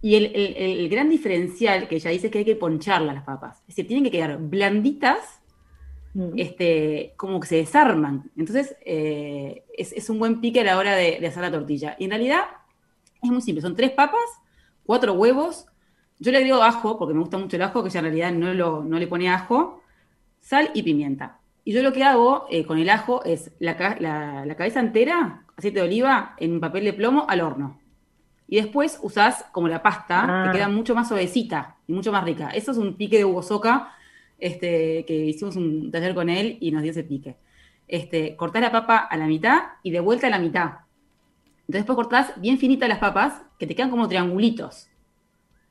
[0.00, 0.26] Y el,
[0.56, 3.58] el- gran diferencial que ella dice es que hay que poncharlas las papas.
[3.62, 5.40] Es decir, tienen que quedar blanditas
[6.14, 6.32] Mm.
[6.38, 8.30] este, como que se desarman.
[8.36, 11.96] Entonces, eh, es, es un buen pique a la hora de, de hacer la tortilla.
[11.98, 12.44] Y en realidad
[13.22, 13.60] es muy simple.
[13.60, 14.24] Son tres papas,
[14.86, 15.66] cuatro huevos.
[16.18, 18.54] Yo le agrego ajo, porque me gusta mucho el ajo, que ella en realidad no,
[18.54, 19.82] lo, no le pone ajo,
[20.40, 21.38] sal y pimienta.
[21.62, 25.44] Y yo lo que hago eh, con el ajo es la, la- la cabeza entera,
[25.56, 27.78] aceite de oliva, en papel de plomo al horno.
[28.50, 30.44] Y después usás como la pasta, Ah.
[30.46, 32.48] que queda mucho más suavecita y mucho más rica.
[32.50, 33.92] Eso es un pique de Hugo Soca,
[34.38, 37.36] este, que hicimos un taller con él y nos dio ese pique.
[37.86, 40.64] Este, cortás la papa a la mitad y de vuelta a la mitad.
[41.60, 44.88] Entonces después cortás bien finitas las papas, que te quedan como triangulitos.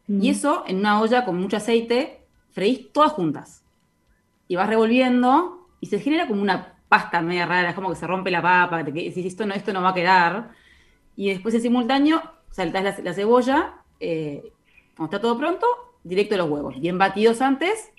[0.07, 0.21] Mm.
[0.23, 2.21] Y eso en una olla con mucho aceite,
[2.51, 3.63] freís todas juntas.
[4.47, 8.05] Y vas revolviendo y se genera como una pasta media rara, es como que se
[8.07, 10.51] rompe la papa, que te decís, esto no, esto no va a quedar.
[11.15, 12.21] Y después en simultáneo
[12.51, 14.51] saltás la, la cebolla, eh,
[14.95, 15.65] cuando está todo pronto,
[16.03, 17.91] directo a los huevos, bien batidos antes.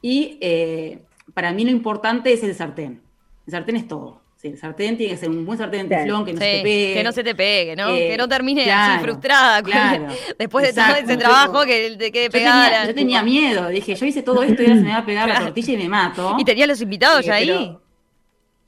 [0.00, 1.02] Y eh,
[1.34, 3.00] para mí lo importante es el sartén.
[3.46, 4.20] El sartén es todo.
[4.36, 6.56] Sí, el sartén tiene que ser un buen sartén de teflón, que no Sí, se
[6.56, 6.94] te pegue.
[6.94, 7.90] que no se te pegue, ¿no?
[7.90, 9.62] Eh, que no termine así claro, frustrada.
[9.62, 10.06] con- claro.
[10.36, 12.64] Después de todo ese trabajo que te quede Yo pegada.
[12.64, 15.06] tenía, yo tenía miedo, dije, yo hice todo esto y ahora se me va a
[15.06, 16.34] pegar la tortilla y me mato.
[16.40, 17.46] Y tenía los invitados Eh, ya ahí.
[17.46, 17.82] pero-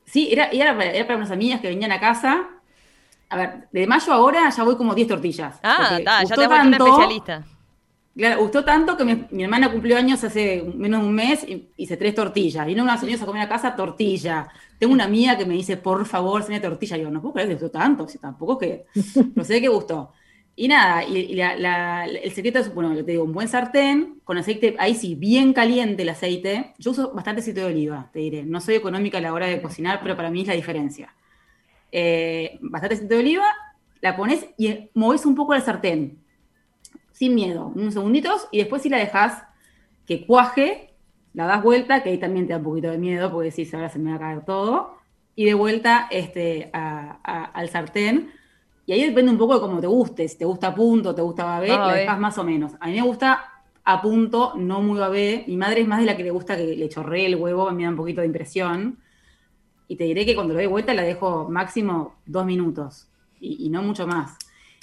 [0.04, 2.46] Sí, era, era, para, era para unas amigas que venían a casa.
[3.28, 5.58] A ver, de mayo a ahora ya voy como 10 tortillas.
[5.62, 7.44] Ah, ya te una tanto- especialista.
[8.16, 11.68] Claro, gustó tanto que mi, mi hermana cumplió años hace menos de un mes y
[11.76, 12.64] hice tres tortillas.
[12.64, 14.46] Vino unos amigos a comer a casa, tortilla.
[14.78, 16.96] Tengo una amiga que me dice, por favor, me tortilla.
[16.96, 18.84] Y yo, no puedo creer que gustó tanto, si tampoco que.
[19.34, 20.12] No sé qué gustó.
[20.54, 24.20] Y nada, y, y la- la- el secreto es, bueno, te digo, un buen sartén,
[24.22, 26.72] con aceite, ahí sí, bien caliente el aceite.
[26.78, 28.44] Yo uso bastante aceite de oliva, te diré.
[28.44, 31.12] No soy económica a la hora de cocinar, pero para mí es la diferencia.
[31.96, 33.46] Eh, bastante aceite de oliva,
[34.00, 36.18] la pones y moves un poco al sartén
[37.12, 39.44] sin miedo, unos segunditos, y después si la dejas
[40.04, 40.92] que cuaje,
[41.34, 43.88] la das vuelta, que ahí también te da un poquito de miedo, porque decís, ahora
[43.88, 44.96] se me va a caer todo,
[45.36, 48.32] y de vuelta este, a- a- al sartén,
[48.86, 51.22] y ahí depende un poco de cómo te guste, si te gusta a punto, te
[51.22, 52.00] gusta babé, Ah, la babé.
[52.00, 52.72] dejas más o menos.
[52.80, 53.44] A mí me gusta
[53.84, 56.74] a punto, no muy babé, mi madre es más de la que le gusta que
[56.76, 58.98] le chorree el huevo, me da un poquito de impresión,
[59.88, 63.08] y te diré que cuando lo doy vuelta la dejo máximo dos minutos,
[63.40, 64.36] y, y no mucho más.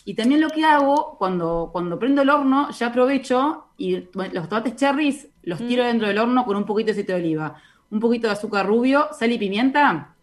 [0.05, 4.49] Y también lo que hago, cuando, cuando prendo el horno, ya aprovecho y bueno, los
[4.49, 7.55] tomates cherries los tiro dentro del horno con un poquito de aceite de oliva,
[7.91, 10.15] un poquito de azúcar rubio, sal y pimienta,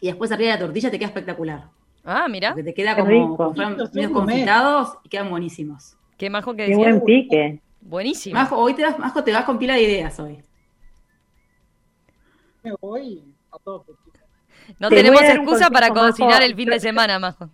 [0.00, 1.70] y después arriba de la tortilla te queda espectacular.
[2.04, 4.22] Ah, mira, Porque te queda Qué como, como fueran Rico, medio sí, comer.
[4.28, 5.96] confitados y quedan buenísimos.
[6.16, 6.76] qué majo que Qué decías.
[6.76, 7.60] buen pique.
[7.80, 8.34] Buenísimo.
[8.34, 10.42] Majo, hoy te vas, Majo, te vas con pila de ideas hoy.
[12.64, 13.98] Me voy a todos.
[14.78, 16.06] No Te tenemos excusa para Majo.
[16.06, 17.48] cocinar el fin de semana, Majo.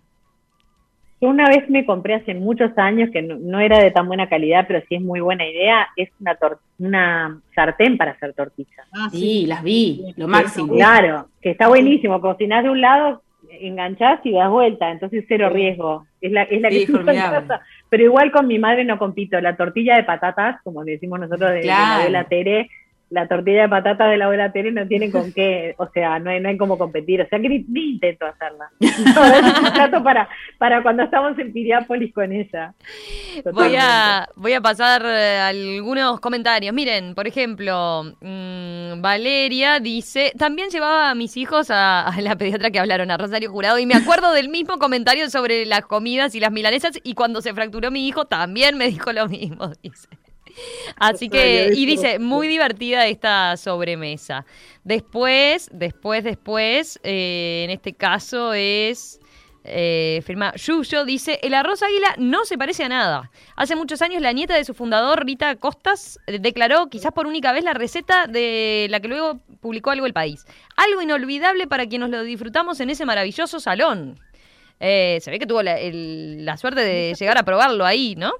[1.19, 4.29] Yo una vez me compré hace muchos años, que no, no era de tan buena
[4.29, 8.85] calidad, pero sí es muy buena idea, es una, tor- una sartén para hacer tortillas.
[8.93, 10.75] Ah, Sí, las vi, lo máximo.
[10.75, 16.05] Claro, que está buenísimo, cocinás de un lado, enganchás y das vuelta, entonces cero riesgo.
[16.21, 17.61] Es la, es la Sí, que casa.
[17.89, 19.39] Pero igual con mi madre no compito.
[19.41, 22.69] La tortilla de patatas, como le decimos nosotros de, de la Tere,
[23.09, 26.41] la tortilla de patata de la tele no tiene con qué, o sea, no hay,
[26.41, 28.69] no hay cómo competir, o sea que ni, intento hacerla.
[29.73, 30.27] trato para,
[30.57, 32.73] para cuando estamos en Piriápolis con ella.
[33.53, 36.73] Voy a, voy a pasar eh, algunos comentarios.
[36.73, 42.71] Miren, por ejemplo, mm, Valeria dice, también llevaba a mis hijos a, a, la pediatra
[42.71, 46.41] que hablaron, a Rosario Jurado, y me acuerdo del mismo comentario sobre las comidas y
[46.41, 50.09] las milanesas, y cuando se fracturó mi hijo también me dijo lo mismo, dice.
[50.95, 54.45] Así que, y dice, muy divertida esta sobremesa.
[54.83, 59.19] Después, después, después, eh, en este caso es...
[59.69, 63.31] Eh, firma Yuyo, dice, el arroz águila no se parece a nada.
[63.57, 67.51] Hace muchos años la nieta de su fundador, Rita Costas, eh, declaró quizás por única
[67.51, 70.45] vez la receta de la que luego publicó algo el país.
[70.77, 74.17] Algo inolvidable para quienes lo disfrutamos en ese maravilloso salón.
[74.79, 78.31] se ve que tuvo la, la suerte de llegar a probarlo ahí, ¿no?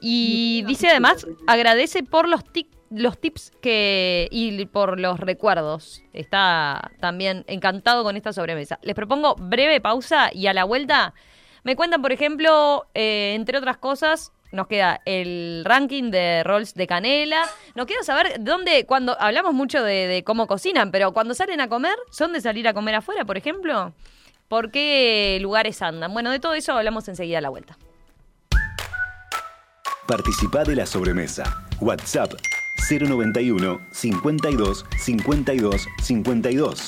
[0.00, 2.42] Y dice además, agradece por los,
[2.90, 6.02] los tips que y por los recuerdos.
[6.12, 8.78] Está también encantado con esta sobremesa.
[8.82, 11.14] Les propongo breve pausa y a la vuelta
[11.66, 16.86] me cuentan, por ejemplo, eh, entre otras cosas, nos queda el ranking de rolls de
[16.86, 17.42] canela.
[17.74, 21.68] Nos queda saber dónde, cuando hablamos mucho de, de, cómo cocinan, pero cuando salen a
[21.68, 23.92] comer, ¿son de salir a comer afuera, por ejemplo?
[24.46, 26.12] ¿Por qué lugares andan?
[26.12, 27.76] Bueno, de todo eso hablamos enseguida a la vuelta.
[30.06, 31.66] Participa de la sobremesa.
[31.80, 32.32] WhatsApp
[32.88, 36.86] 091 52 52 52.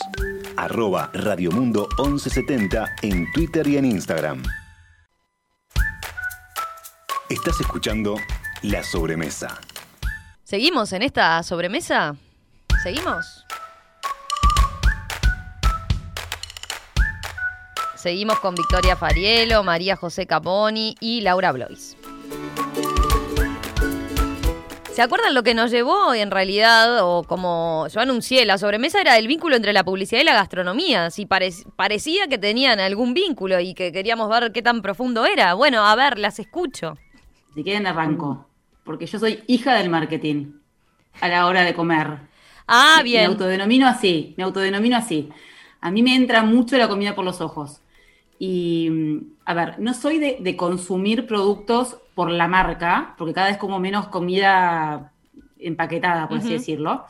[0.56, 4.42] Arroba Radiomundo 1170 en Twitter y en Instagram.
[7.28, 8.16] Estás escuchando
[8.62, 9.60] La Sobremesa.
[10.44, 12.16] ¿Seguimos en esta sobremesa?
[12.82, 13.44] ¿Seguimos?
[17.96, 21.97] Seguimos con Victoria Farielo, María José Caponi y Laura Blois.
[24.98, 29.16] ¿Se acuerdan lo que nos llevó en realidad, o como yo anuncié, la sobremesa era
[29.16, 31.12] el vínculo entre la publicidad y la gastronomía?
[31.12, 35.54] Si parecía que tenían algún vínculo y que queríamos ver qué tan profundo era.
[35.54, 36.98] Bueno, a ver, las escucho.
[37.54, 38.48] Si quieren arranco,
[38.82, 40.54] porque yo soy hija del marketing
[41.20, 42.18] a la hora de comer.
[42.66, 43.20] Ah, bien.
[43.20, 45.28] Me autodenomino así, me autodenomino así.
[45.80, 47.82] A mí me entra mucho la comida por los ojos.
[48.38, 48.90] Y,
[49.44, 54.08] a ver, no soy de, consumir productos por la marca, porque cada vez como menos
[54.08, 55.12] comida
[55.58, 57.04] empaquetada, por así decirlo.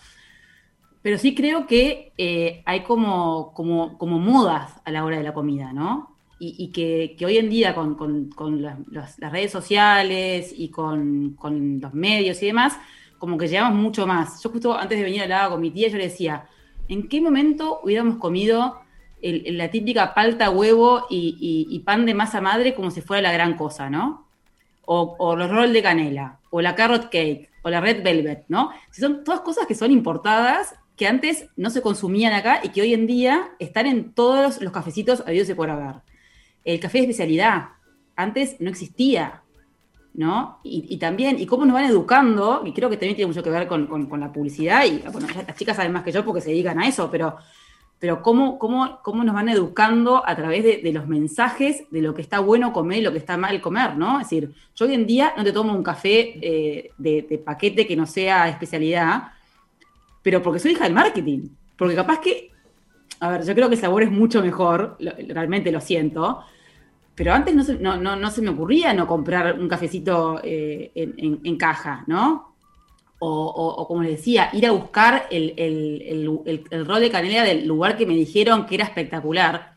[1.02, 5.34] Pero sí creo que eh, hay como, como, como, modas a la hora de la
[5.34, 6.16] comida, ¿no?
[6.40, 8.30] Y, que, hoy en día con,
[8.62, 11.36] las, redes sociales y con,
[11.80, 12.78] los medios y demás,
[13.18, 14.40] como que llevamos mucho más.
[14.42, 16.46] Yo justo antes de venir a hablar con mi tía, yo le decía,
[16.88, 18.80] ¿en qué momento hubiéramos comido
[19.22, 23.90] la típica palta, huevo y, pan de masa madre como si fuera la gran cosa,
[23.90, 24.28] ¿no?
[24.84, 28.70] O, los rolls de canela, o la carrot cake, o la red velvet, ¿no?
[28.90, 32.82] Si son todas cosas que son importadas, que antes no se consumían acá y que
[32.82, 35.96] hoy en día están en todos los cafecitos a Dios por haber.
[36.64, 37.68] El café de especialidad,
[38.16, 39.42] antes no existía,
[40.14, 40.58] ¿no?
[40.64, 43.68] Y, también, y cómo nos van educando, y creo que también tiene mucho que ver
[43.68, 46.88] con, la publicidad, y bueno, las chicas saben más que yo porque se dedican a
[46.88, 47.36] eso, pero
[47.98, 52.22] pero cómo, cómo, cómo nos van educando a través de, los mensajes de lo que
[52.22, 54.20] está bueno comer y lo que está mal comer, ¿no?
[54.20, 57.96] Es decir, yo hoy en día no te tomo un café eh, de, paquete que
[57.96, 59.32] no sea especialidad,
[60.22, 61.48] pero porque soy hija del marketing.
[61.76, 62.52] Porque capaz que,
[63.18, 64.96] a ver, yo creo que el sabor es mucho mejor,
[65.28, 66.44] realmente lo siento,
[67.16, 72.04] pero antes no se, no, se me ocurría no comprar un cafecito eh, en caja,
[72.06, 72.47] ¿no?
[73.20, 78.06] O, como les decía, ir a buscar el, el, rol de canela del lugar que
[78.06, 79.74] me dijeron que era espectacular.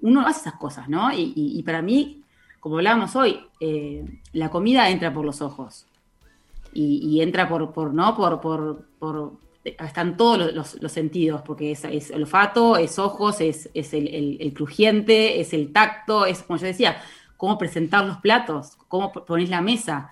[0.00, 1.10] Uno hace esas cosas, ¿no?
[1.12, 2.22] Y, para mí,
[2.60, 5.86] como hablábamos hoy, eh, la comida entra por los ojos.
[6.72, 8.16] Y, entra por, por, ¿no?
[8.16, 9.32] Por, por, por
[9.64, 15.52] están todos los, sentidos, porque es, es, olfato, es ojos, es, es el, crujiente, es
[15.52, 17.00] el tacto, es, como yo decía,
[17.36, 20.10] cómo presentar los platos, cómo poner la mesa.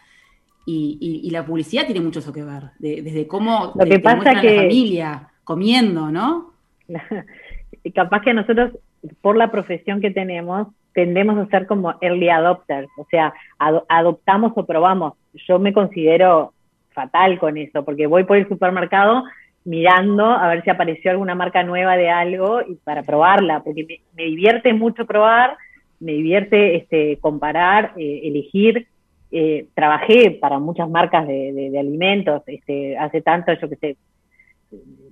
[0.67, 4.55] Y, la publicidad tiene mucho eso que ver, desde cómo Lo que pasa que...
[4.55, 6.53] la familia comiendo, ¿no?
[7.95, 8.73] Capaz que nosotros,
[9.21, 14.67] por la profesión que tenemos, tendemos a ser como early adopters, o sea, adoptamos o
[14.67, 15.15] probamos.
[15.49, 16.53] Yo me considero
[16.93, 19.25] fatal con eso, porque voy por el supermercado
[19.65, 24.25] mirando a ver si apareció alguna marca nueva de algo y para probarla, porque me,
[24.25, 25.57] divierte mucho probar,
[26.01, 28.87] me divierte este, comparar, eh, elegir,
[29.33, 33.97] eh, trabajé para muchas marcas de, alimentos, este, hace tanto, yo que sé,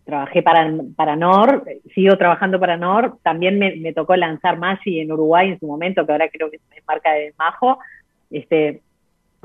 [0.04, 1.64] trabajé para, para NOR,
[1.94, 6.12] sigo trabajando para NOR, también me, tocó lanzar Maggi en Uruguay en su momento, que
[6.12, 7.78] ahora creo que es marca de Majo,
[8.30, 8.80] este,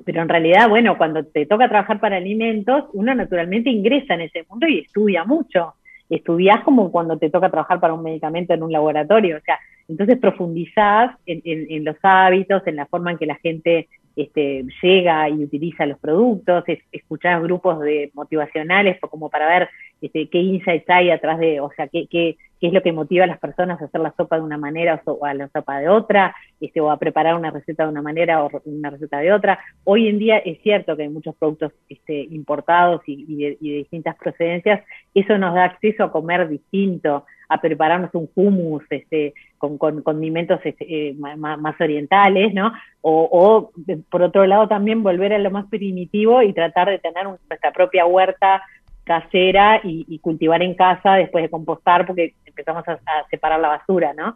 [0.05, 4.45] pero en realidad, bueno, cuando te toca trabajar para alimentos, uno naturalmente ingresa en ese
[4.49, 5.75] mundo y estudia mucho.
[6.09, 10.17] Estudias como cuando te toca trabajar para un medicamento en un laboratorio, o sea, entonces
[10.17, 15.85] profundizás en, los hábitos, en la forma en que la gente este, llega y utiliza
[15.85, 19.69] los productos, escuchás grupos de motivacionales como para ver
[20.03, 23.23] este, qué insights hay atrás de, o sea, qué, qué, qué es lo que motiva
[23.23, 25.87] a las personas a hacer la sopa de una manera o, a la sopa de
[25.87, 29.59] otra, este, o a preparar una receta de una manera o una receta de otra.
[29.85, 34.83] Hoy en día es cierto que hay muchos productos este, importados y, de, distintas procedencias,
[35.13, 41.09] eso nos da acceso a comer distinto, a prepararnos un hummus este, con, condimentos este,
[41.09, 42.73] eh, más, orientales, ¿no?
[42.99, 43.71] O,
[44.09, 48.05] por otro lado también volver a lo más primitivo y tratar de tener nuestra propia
[48.05, 48.61] huerta
[49.03, 52.99] casera y, cultivar en casa después de compostar porque empezamos a,
[53.29, 54.35] separar la basura, ¿no?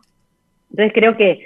[0.70, 1.46] Entonces creo que,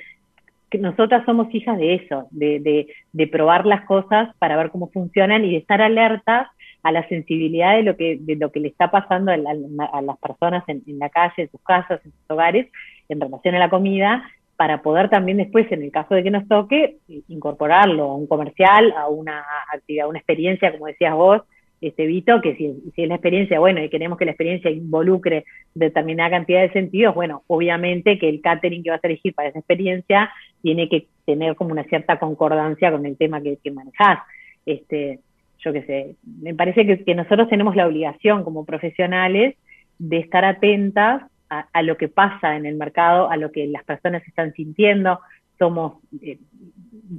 [0.79, 5.51] nosotras somos hijas de eso, de, de, probar las cosas para ver cómo funcionan y
[5.51, 6.47] de estar alertas
[6.81, 10.63] a la sensibilidad de lo que, de lo que le está pasando a, las personas
[10.67, 12.71] en, la calle, en sus casas, en sus hogares,
[13.09, 14.23] en relación a la comida,
[14.55, 18.93] para poder también después, en el caso de que nos toque, incorporarlo a un comercial,
[18.97, 19.43] a una
[19.73, 21.41] actividad, a una experiencia, como decías vos,
[21.81, 26.29] este Vito, que si, es la experiencia, bueno, y queremos que la experiencia involucre determinada
[26.29, 30.31] cantidad de sentidos, bueno, obviamente que el catering que vas a elegir para esa experiencia
[30.61, 34.19] tiene que tener como una cierta concordancia con el tema que, que manejás.
[34.65, 35.19] Este,
[35.63, 39.55] yo qué sé, me parece que, nosotros tenemos la obligación como profesionales
[39.99, 44.25] de estar atentas a, lo que pasa en el mercado, a lo que las personas
[44.25, 45.19] están sintiendo.
[45.59, 46.39] Somos, eh,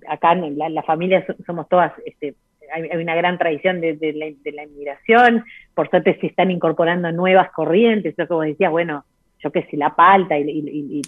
[0.09, 2.35] acá en la, familia somos todas este,
[2.73, 5.45] hay, una gran tradición de, la, inmigración,
[5.75, 9.05] por suerte se están incorporando nuevas corrientes, eso como decía, bueno,
[9.43, 11.03] yo que sé, la palta y,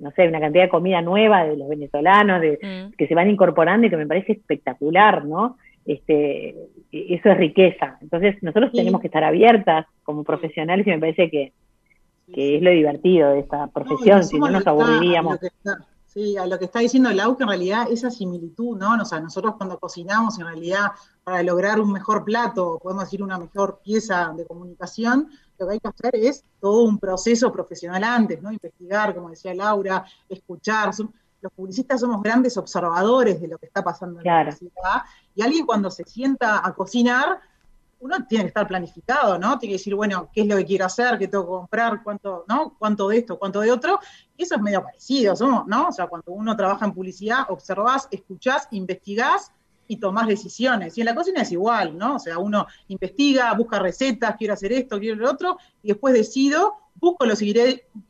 [0.00, 2.96] no sé, una cantidad de comida nueva de los venezolanos, de, mm.
[2.96, 5.56] que se van incorporando y que me parece espectacular, ¿no?
[5.84, 6.54] Este,
[6.92, 7.98] eso es riqueza.
[8.00, 11.52] Entonces, nosotros tenemos que estar abiertas como profesionales y me parece que,
[12.34, 15.38] es lo divertido de esta profesión, si no nos aburriríamos.
[16.12, 19.00] Sí, a lo que está diciendo Lau, que en realidad esa similitud, ¿no?
[19.00, 20.92] O sea, nosotros cuando cocinamos, en realidad,
[21.24, 25.80] para lograr un mejor plato, podemos decir una mejor pieza de comunicación, lo que hay
[25.80, 28.52] que hacer es todo un proceso profesional antes, ¿no?
[28.52, 30.90] Investigar, como decía Laura, escuchar.
[31.40, 35.02] Los publicistas somos grandes observadores de lo que está pasando en la sociedad,
[35.34, 37.40] y alguien cuando se sienta a cocinar,
[38.02, 39.58] uno tiene que estar planificado, ¿no?
[39.58, 42.44] Tiene que decir, bueno, qué es lo que quiero hacer, qué tengo que comprar, cuánto,
[42.48, 42.74] ¿no?
[42.76, 44.00] Cuánto de esto, cuánto de otro.
[44.36, 45.34] Eso es medio parecido,
[45.66, 45.88] ¿no?
[45.88, 49.52] O sea, cuando uno trabaja en publicidad, observás, escuchás, investigás
[49.86, 50.98] y tomás decisiones.
[50.98, 52.16] Y en la cocina es igual, ¿no?
[52.16, 56.74] O sea, uno investiga, busca recetas, quiero hacer esto, quiero lo otro, y después decido,
[56.96, 57.40] busco los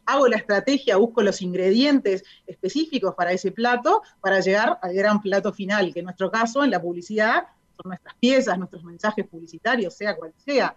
[0.06, 5.52] hago la estrategia, busco los ingredientes específicos para ese plato, para llegar al gran plato
[5.52, 7.44] final, que en nuestro caso, en la publicidad,
[7.84, 10.76] nuestras piezas, nuestros mensajes publicitarios, sea cual sea.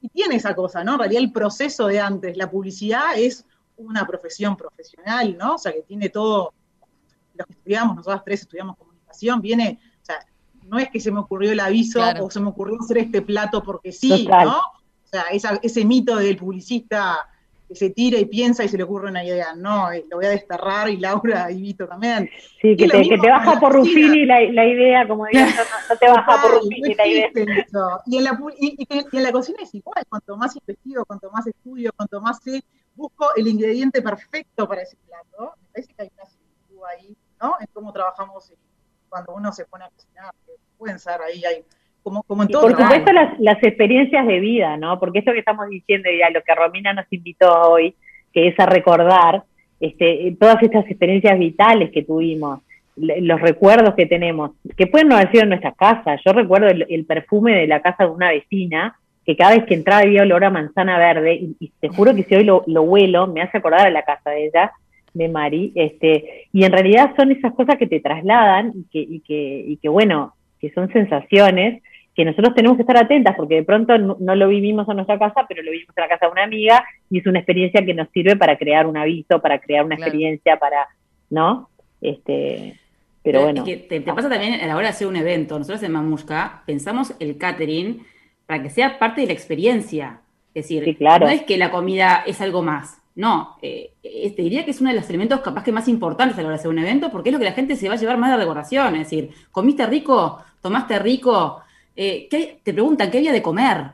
[0.00, 0.94] Y tiene esa cosa, ¿no?
[0.94, 3.44] En realidad el proceso de antes, la publicidad es
[3.76, 5.54] una profesión profesional, ¿no?
[5.54, 6.52] O sea, que tiene todo,
[7.34, 10.26] los que estudiamos, nosotros tres estudiamos comunicación, viene, o sea,
[10.64, 13.62] no es que se me ocurrió el aviso o se me ocurrió hacer este plato
[13.62, 14.58] porque sí, ¿no?
[14.58, 15.24] O sea,
[15.62, 17.28] ese mito del publicista
[17.70, 19.54] que se tira y piensa y se le ocurre una idea.
[19.54, 22.28] No, eh, lo voy a desterrar y Laura y Vito también.
[22.60, 25.46] Sí, que, te, que te, baja por Ruffini la, la, idea, como digo,
[25.88, 27.30] no, te baja por Ruffini la idea.
[28.06, 31.92] Y en la, y, en la cocina es igual, cuanto más investigo, cuanto más estudio,
[31.96, 32.60] cuanto más sé,
[32.96, 35.54] busco el ingrediente perfecto para ese plato.
[35.60, 37.54] Me parece que hay una similitud ahí, ¿no?
[37.60, 38.52] En cómo trabajamos
[39.08, 40.34] cuando uno se pone a cocinar,
[40.76, 41.64] pueden ser ahí, hay
[42.02, 44.98] como, como en todo por supuesto las, las, experiencias de vida, ¿no?
[44.98, 47.94] Porque esto que estamos diciendo y a lo que Romina nos invitó hoy,
[48.32, 49.44] que es a recordar
[49.80, 52.60] este, todas estas experiencias vitales que tuvimos,
[52.96, 56.18] los recuerdos que tenemos, que pueden no haber sido en nuestra casa.
[56.24, 60.02] Yo recuerdo el, perfume de la casa de una vecina, que cada vez que entraba
[60.02, 63.40] había olor a manzana verde, y, te juro que si hoy lo, lo huelo, me
[63.40, 64.72] hace acordar a la casa de ella,
[65.14, 69.20] de Mari, este, y en realidad son esas cosas que te trasladan y que, y
[69.20, 71.82] que, y que bueno, que son sensaciones
[72.14, 75.46] que nosotros tenemos que estar atentas porque de pronto no, lo vivimos en nuestra casa,
[75.48, 78.08] pero lo vivimos en la casa de una amiga y es una experiencia que nos
[78.10, 80.88] sirve para crear un aviso, para crear una experiencia, para,
[81.30, 81.70] ¿no?
[82.00, 82.76] Este,
[83.22, 83.64] pero, bueno.
[83.64, 85.58] te, pasa también a la hora de hacer un evento.
[85.58, 88.04] Nosotros en Mamushka pensamos el catering
[88.46, 90.20] para que sea parte de la experiencia.
[90.52, 93.00] Es decir, no es que la comida es algo más.
[93.14, 96.42] No, eh, te diría que es uno de los elementos capaz que más importantes a
[96.42, 97.98] la hora de hacer un evento, porque es lo que la gente se va a
[97.98, 98.94] llevar más de decoración.
[98.94, 101.60] Es decir, comiste rico, tomaste rico,
[101.96, 102.28] eh,
[102.62, 103.92] te preguntan qué había de comer.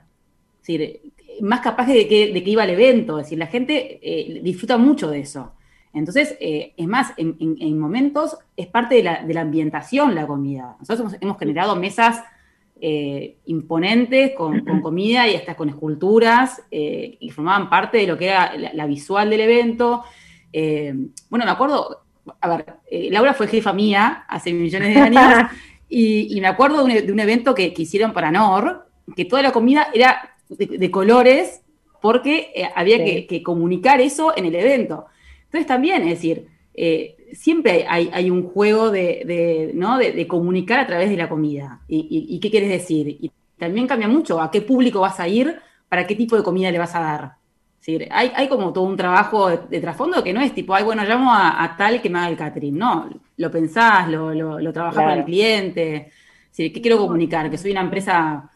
[0.61, 3.19] Es decir, más capaz de que, iba al evento.
[3.19, 5.53] Es decir, la gente disfruta mucho de eso.
[5.97, 10.77] Entonces, eh, es más, en, momentos es parte de la, ambientación la comida.
[10.79, 12.23] Nosotros hemos, generado mesas
[12.83, 18.27] eh, imponentes con, comida y hasta con esculturas eh, y formaban parte de lo que
[18.27, 20.05] era la, visual del evento.
[21.31, 22.05] bueno, me acuerdo,
[22.43, 22.67] a ver,
[23.11, 25.51] Laura fue jefa mía hace millones de años
[25.89, 30.37] y, me acuerdo de un, evento que, hicieron para NOR, que toda la comida era
[30.49, 31.63] de, colores
[32.01, 35.07] porque había que comunicar eso en el evento.
[35.45, 39.99] Entonces también, es decir, eh, siempre hay, un juego de, ¿no?
[39.99, 41.81] de, comunicar a través de la comida.
[41.89, 43.09] Y, qué quieres decir?
[43.09, 45.57] Y también cambia mucho a qué público vas a ir,
[45.89, 47.33] para qué tipo de comida le vas a dar.
[48.11, 51.33] Hay, hay, como todo un trabajo de, trasfondo que no es tipo, ay, bueno, llamo
[51.33, 52.77] a, tal que me haga el catering.
[52.77, 56.11] No, lo pensás, lo, lo, lo trabajás con el cliente.
[56.55, 57.51] ¿Qué quiero comunicar?
[57.51, 58.51] ¿Que soy una empresa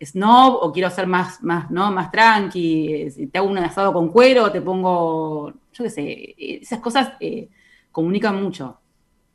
[0.00, 1.90] snob o quiero ser más, más, ¿no?
[1.90, 3.28] más tranqui?
[3.32, 7.48] Te hago un asado con cuero, te pongo yo qué sé, esas cosas eh,
[7.92, 8.78] comunican mucho.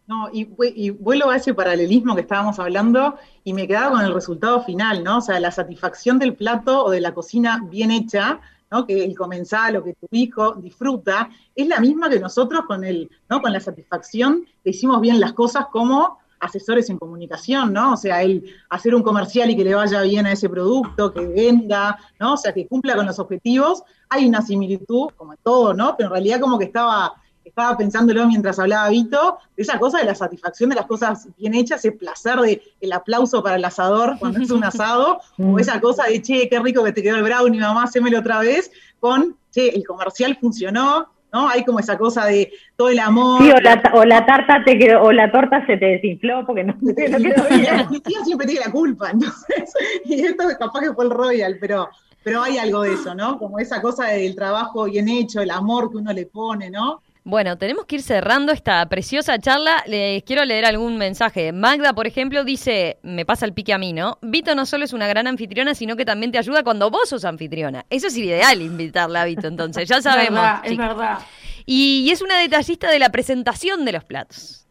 [0.07, 4.61] No, y, vuelvo a ese paralelismo que estábamos hablando y me quedaba con el resultado
[4.63, 5.19] final, ¿no?
[5.19, 8.41] O sea, la satisfacción del plato o de la cocina bien hecha,
[8.87, 13.09] Que el comensal o que tu hijo disfruta, es la misma que nosotros con el,
[13.29, 13.41] ¿no?
[13.41, 17.93] Con la satisfacción que hicimos bien las cosas como asesores en comunicación, ¿no?
[17.93, 21.25] O sea, el hacer un comercial y que le vaya bien a ese producto, que
[21.25, 22.33] venda, ¿no?
[22.33, 23.83] O sea, que cumpla con los objetivos.
[24.09, 25.95] Hay una similitud, como en todo, ¿no?
[25.97, 27.13] Pero en realidad como que estaba,
[27.43, 31.53] estaba pensándolo mientras hablaba Vito, de esa cosa de la satisfacción de las cosas bien
[31.53, 35.79] hechas, ese placer de el aplauso para el asador cuando es un asado, o esa
[35.81, 39.35] cosa de, che, qué rico que te quedó el brownie, mamá, hacémelo otra vez, con,
[39.51, 41.47] che, el comercial funcionó, ¿no?
[41.47, 43.41] Hay como esa cosa de todo el amor.
[43.41, 46.63] Sí, o la, o la tarta te quedó, o la torta se te desinfló porque
[46.63, 47.17] no, no quedó
[47.49, 47.77] bien.
[47.77, 47.89] La
[48.23, 49.73] siempre tiene la culpa, entonces,
[50.05, 51.89] y esto capaz que fue el Royal, pero,
[52.23, 53.37] pero hay algo de eso, ¿no?
[53.37, 57.01] Como esa cosa del trabajo bien hecho, el amor que uno le pone, ¿no?
[57.23, 59.83] Bueno, tenemos que ir cerrando esta preciosa charla.
[59.85, 61.51] Les quiero leer algún mensaje.
[61.51, 64.17] Magda, por ejemplo, dice, me pasa el pique a mí, ¿no?
[64.23, 67.23] Vito no solo es una gran anfitriona, sino que también te ayuda cuando vos sos
[67.23, 67.85] anfitriona.
[67.91, 70.43] Eso es ideal invitarla a Vito, entonces, ya sabemos.
[70.63, 71.19] es verdad,
[71.67, 74.65] Y, es una detallista de la presentación de los platos.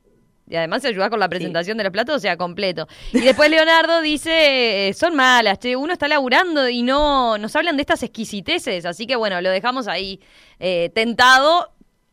[0.49, 2.89] Y además se ayuda con la presentación de los platos, o sea, completo.
[3.13, 7.77] Y después Leonardo dice, eh, son malas, che, uno está laburando y no nos hablan
[7.77, 10.21] de estas exquisiteces, así que bueno, lo dejamos ahí
[10.59, 11.73] eh, tentado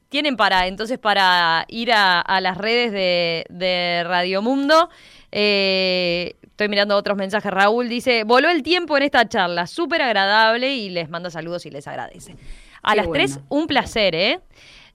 [0.10, 4.89] tienen para, entonces, para ir a, las redes de, de Radio Mundo.
[5.32, 7.51] Eh, estoy mirando otros mensajes.
[7.51, 11.70] Raúl dice, voló el tiempo en esta charla, súper agradable y les manda saludos y
[11.70, 12.36] les agradece.
[12.82, 14.39] A las tres, un placer, ¿eh?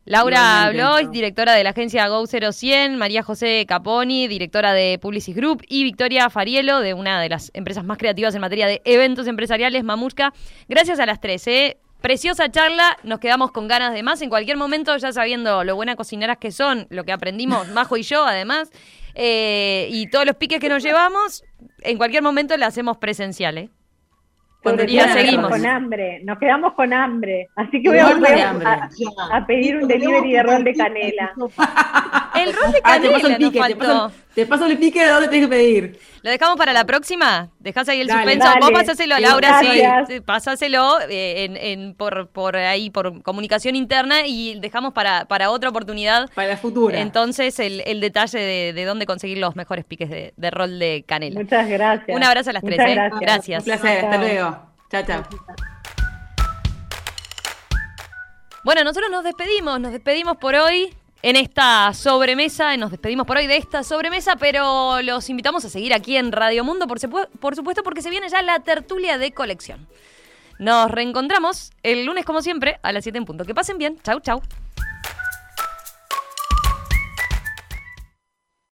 [0.05, 5.63] Laura Blois, directora de la agencia Go 0100, María José Caponi, directora de Publicis Group,
[5.69, 9.85] y Victoria Farielo, de una de las empresas más creativas en materia de eventos empresariales,
[9.85, 10.33] Mamushka.
[10.69, 11.77] Gracias a las tres, ¿eh?
[12.03, 14.21] Preciosa charla, nos quedamos con ganas de más.
[14.23, 18.03] En cualquier momento, ya sabiendo lo buenas cocineras que son, lo que aprendimos Majo y
[18.03, 18.71] yo, además,
[19.15, 21.45] eh, y todos los piques que nos llevamos,
[21.83, 23.71] en cualquier momento la hacemos presencial, ¿eh?
[24.63, 25.51] Cuando ya seguimos.
[25.51, 27.49] Con hambre, nos quedamos con hambre.
[27.57, 28.09] Así que voy a,
[29.33, 31.33] a, pedir un delivery de rol de canela.
[32.35, 32.83] El rol de canela.
[32.85, 33.61] Ah, te paso el pique,
[34.35, 35.99] te paso, el pique de dónde tienes que pedir.
[36.23, 37.51] ¿Lo dejamos para la próxima?
[37.59, 38.49] Dejás ahí el suspenso.
[38.61, 40.21] Vos pasáselo a Laura, sí.
[40.21, 45.69] Pasáselo eh, en, en, por, por ahí, por comunicación interna y dejamos para, para otra
[45.69, 46.31] oportunidad.
[46.35, 47.01] Para la futura.
[47.01, 51.05] Entonces, el, el detalle de, de, dónde conseguir los mejores piques de, de, rol de
[51.07, 51.41] canela.
[51.41, 52.17] Muchas gracias.
[52.17, 52.79] Un abrazo a las tres.
[52.79, 52.95] ¿eh?
[52.95, 53.21] Gracias.
[53.21, 53.59] gracias.
[53.61, 54.05] Un placer.
[54.05, 54.52] Hasta luego.
[54.93, 55.25] Chao, chao.
[58.63, 63.47] Bueno, nosotros nos despedimos, nos despedimos por hoy en esta sobremesa, nos despedimos por hoy
[63.47, 66.99] de esta sobremesa, pero los invitamos a seguir aquí en Radio Mundo, por,
[67.41, 69.89] por supuesto, porque se viene ya la tertulia de colección.
[70.59, 73.47] Nos reencontramos el lunes, como siempre, a las 7 en punto.
[73.47, 73.99] Que pasen bien.
[74.03, 74.43] Chau, chau.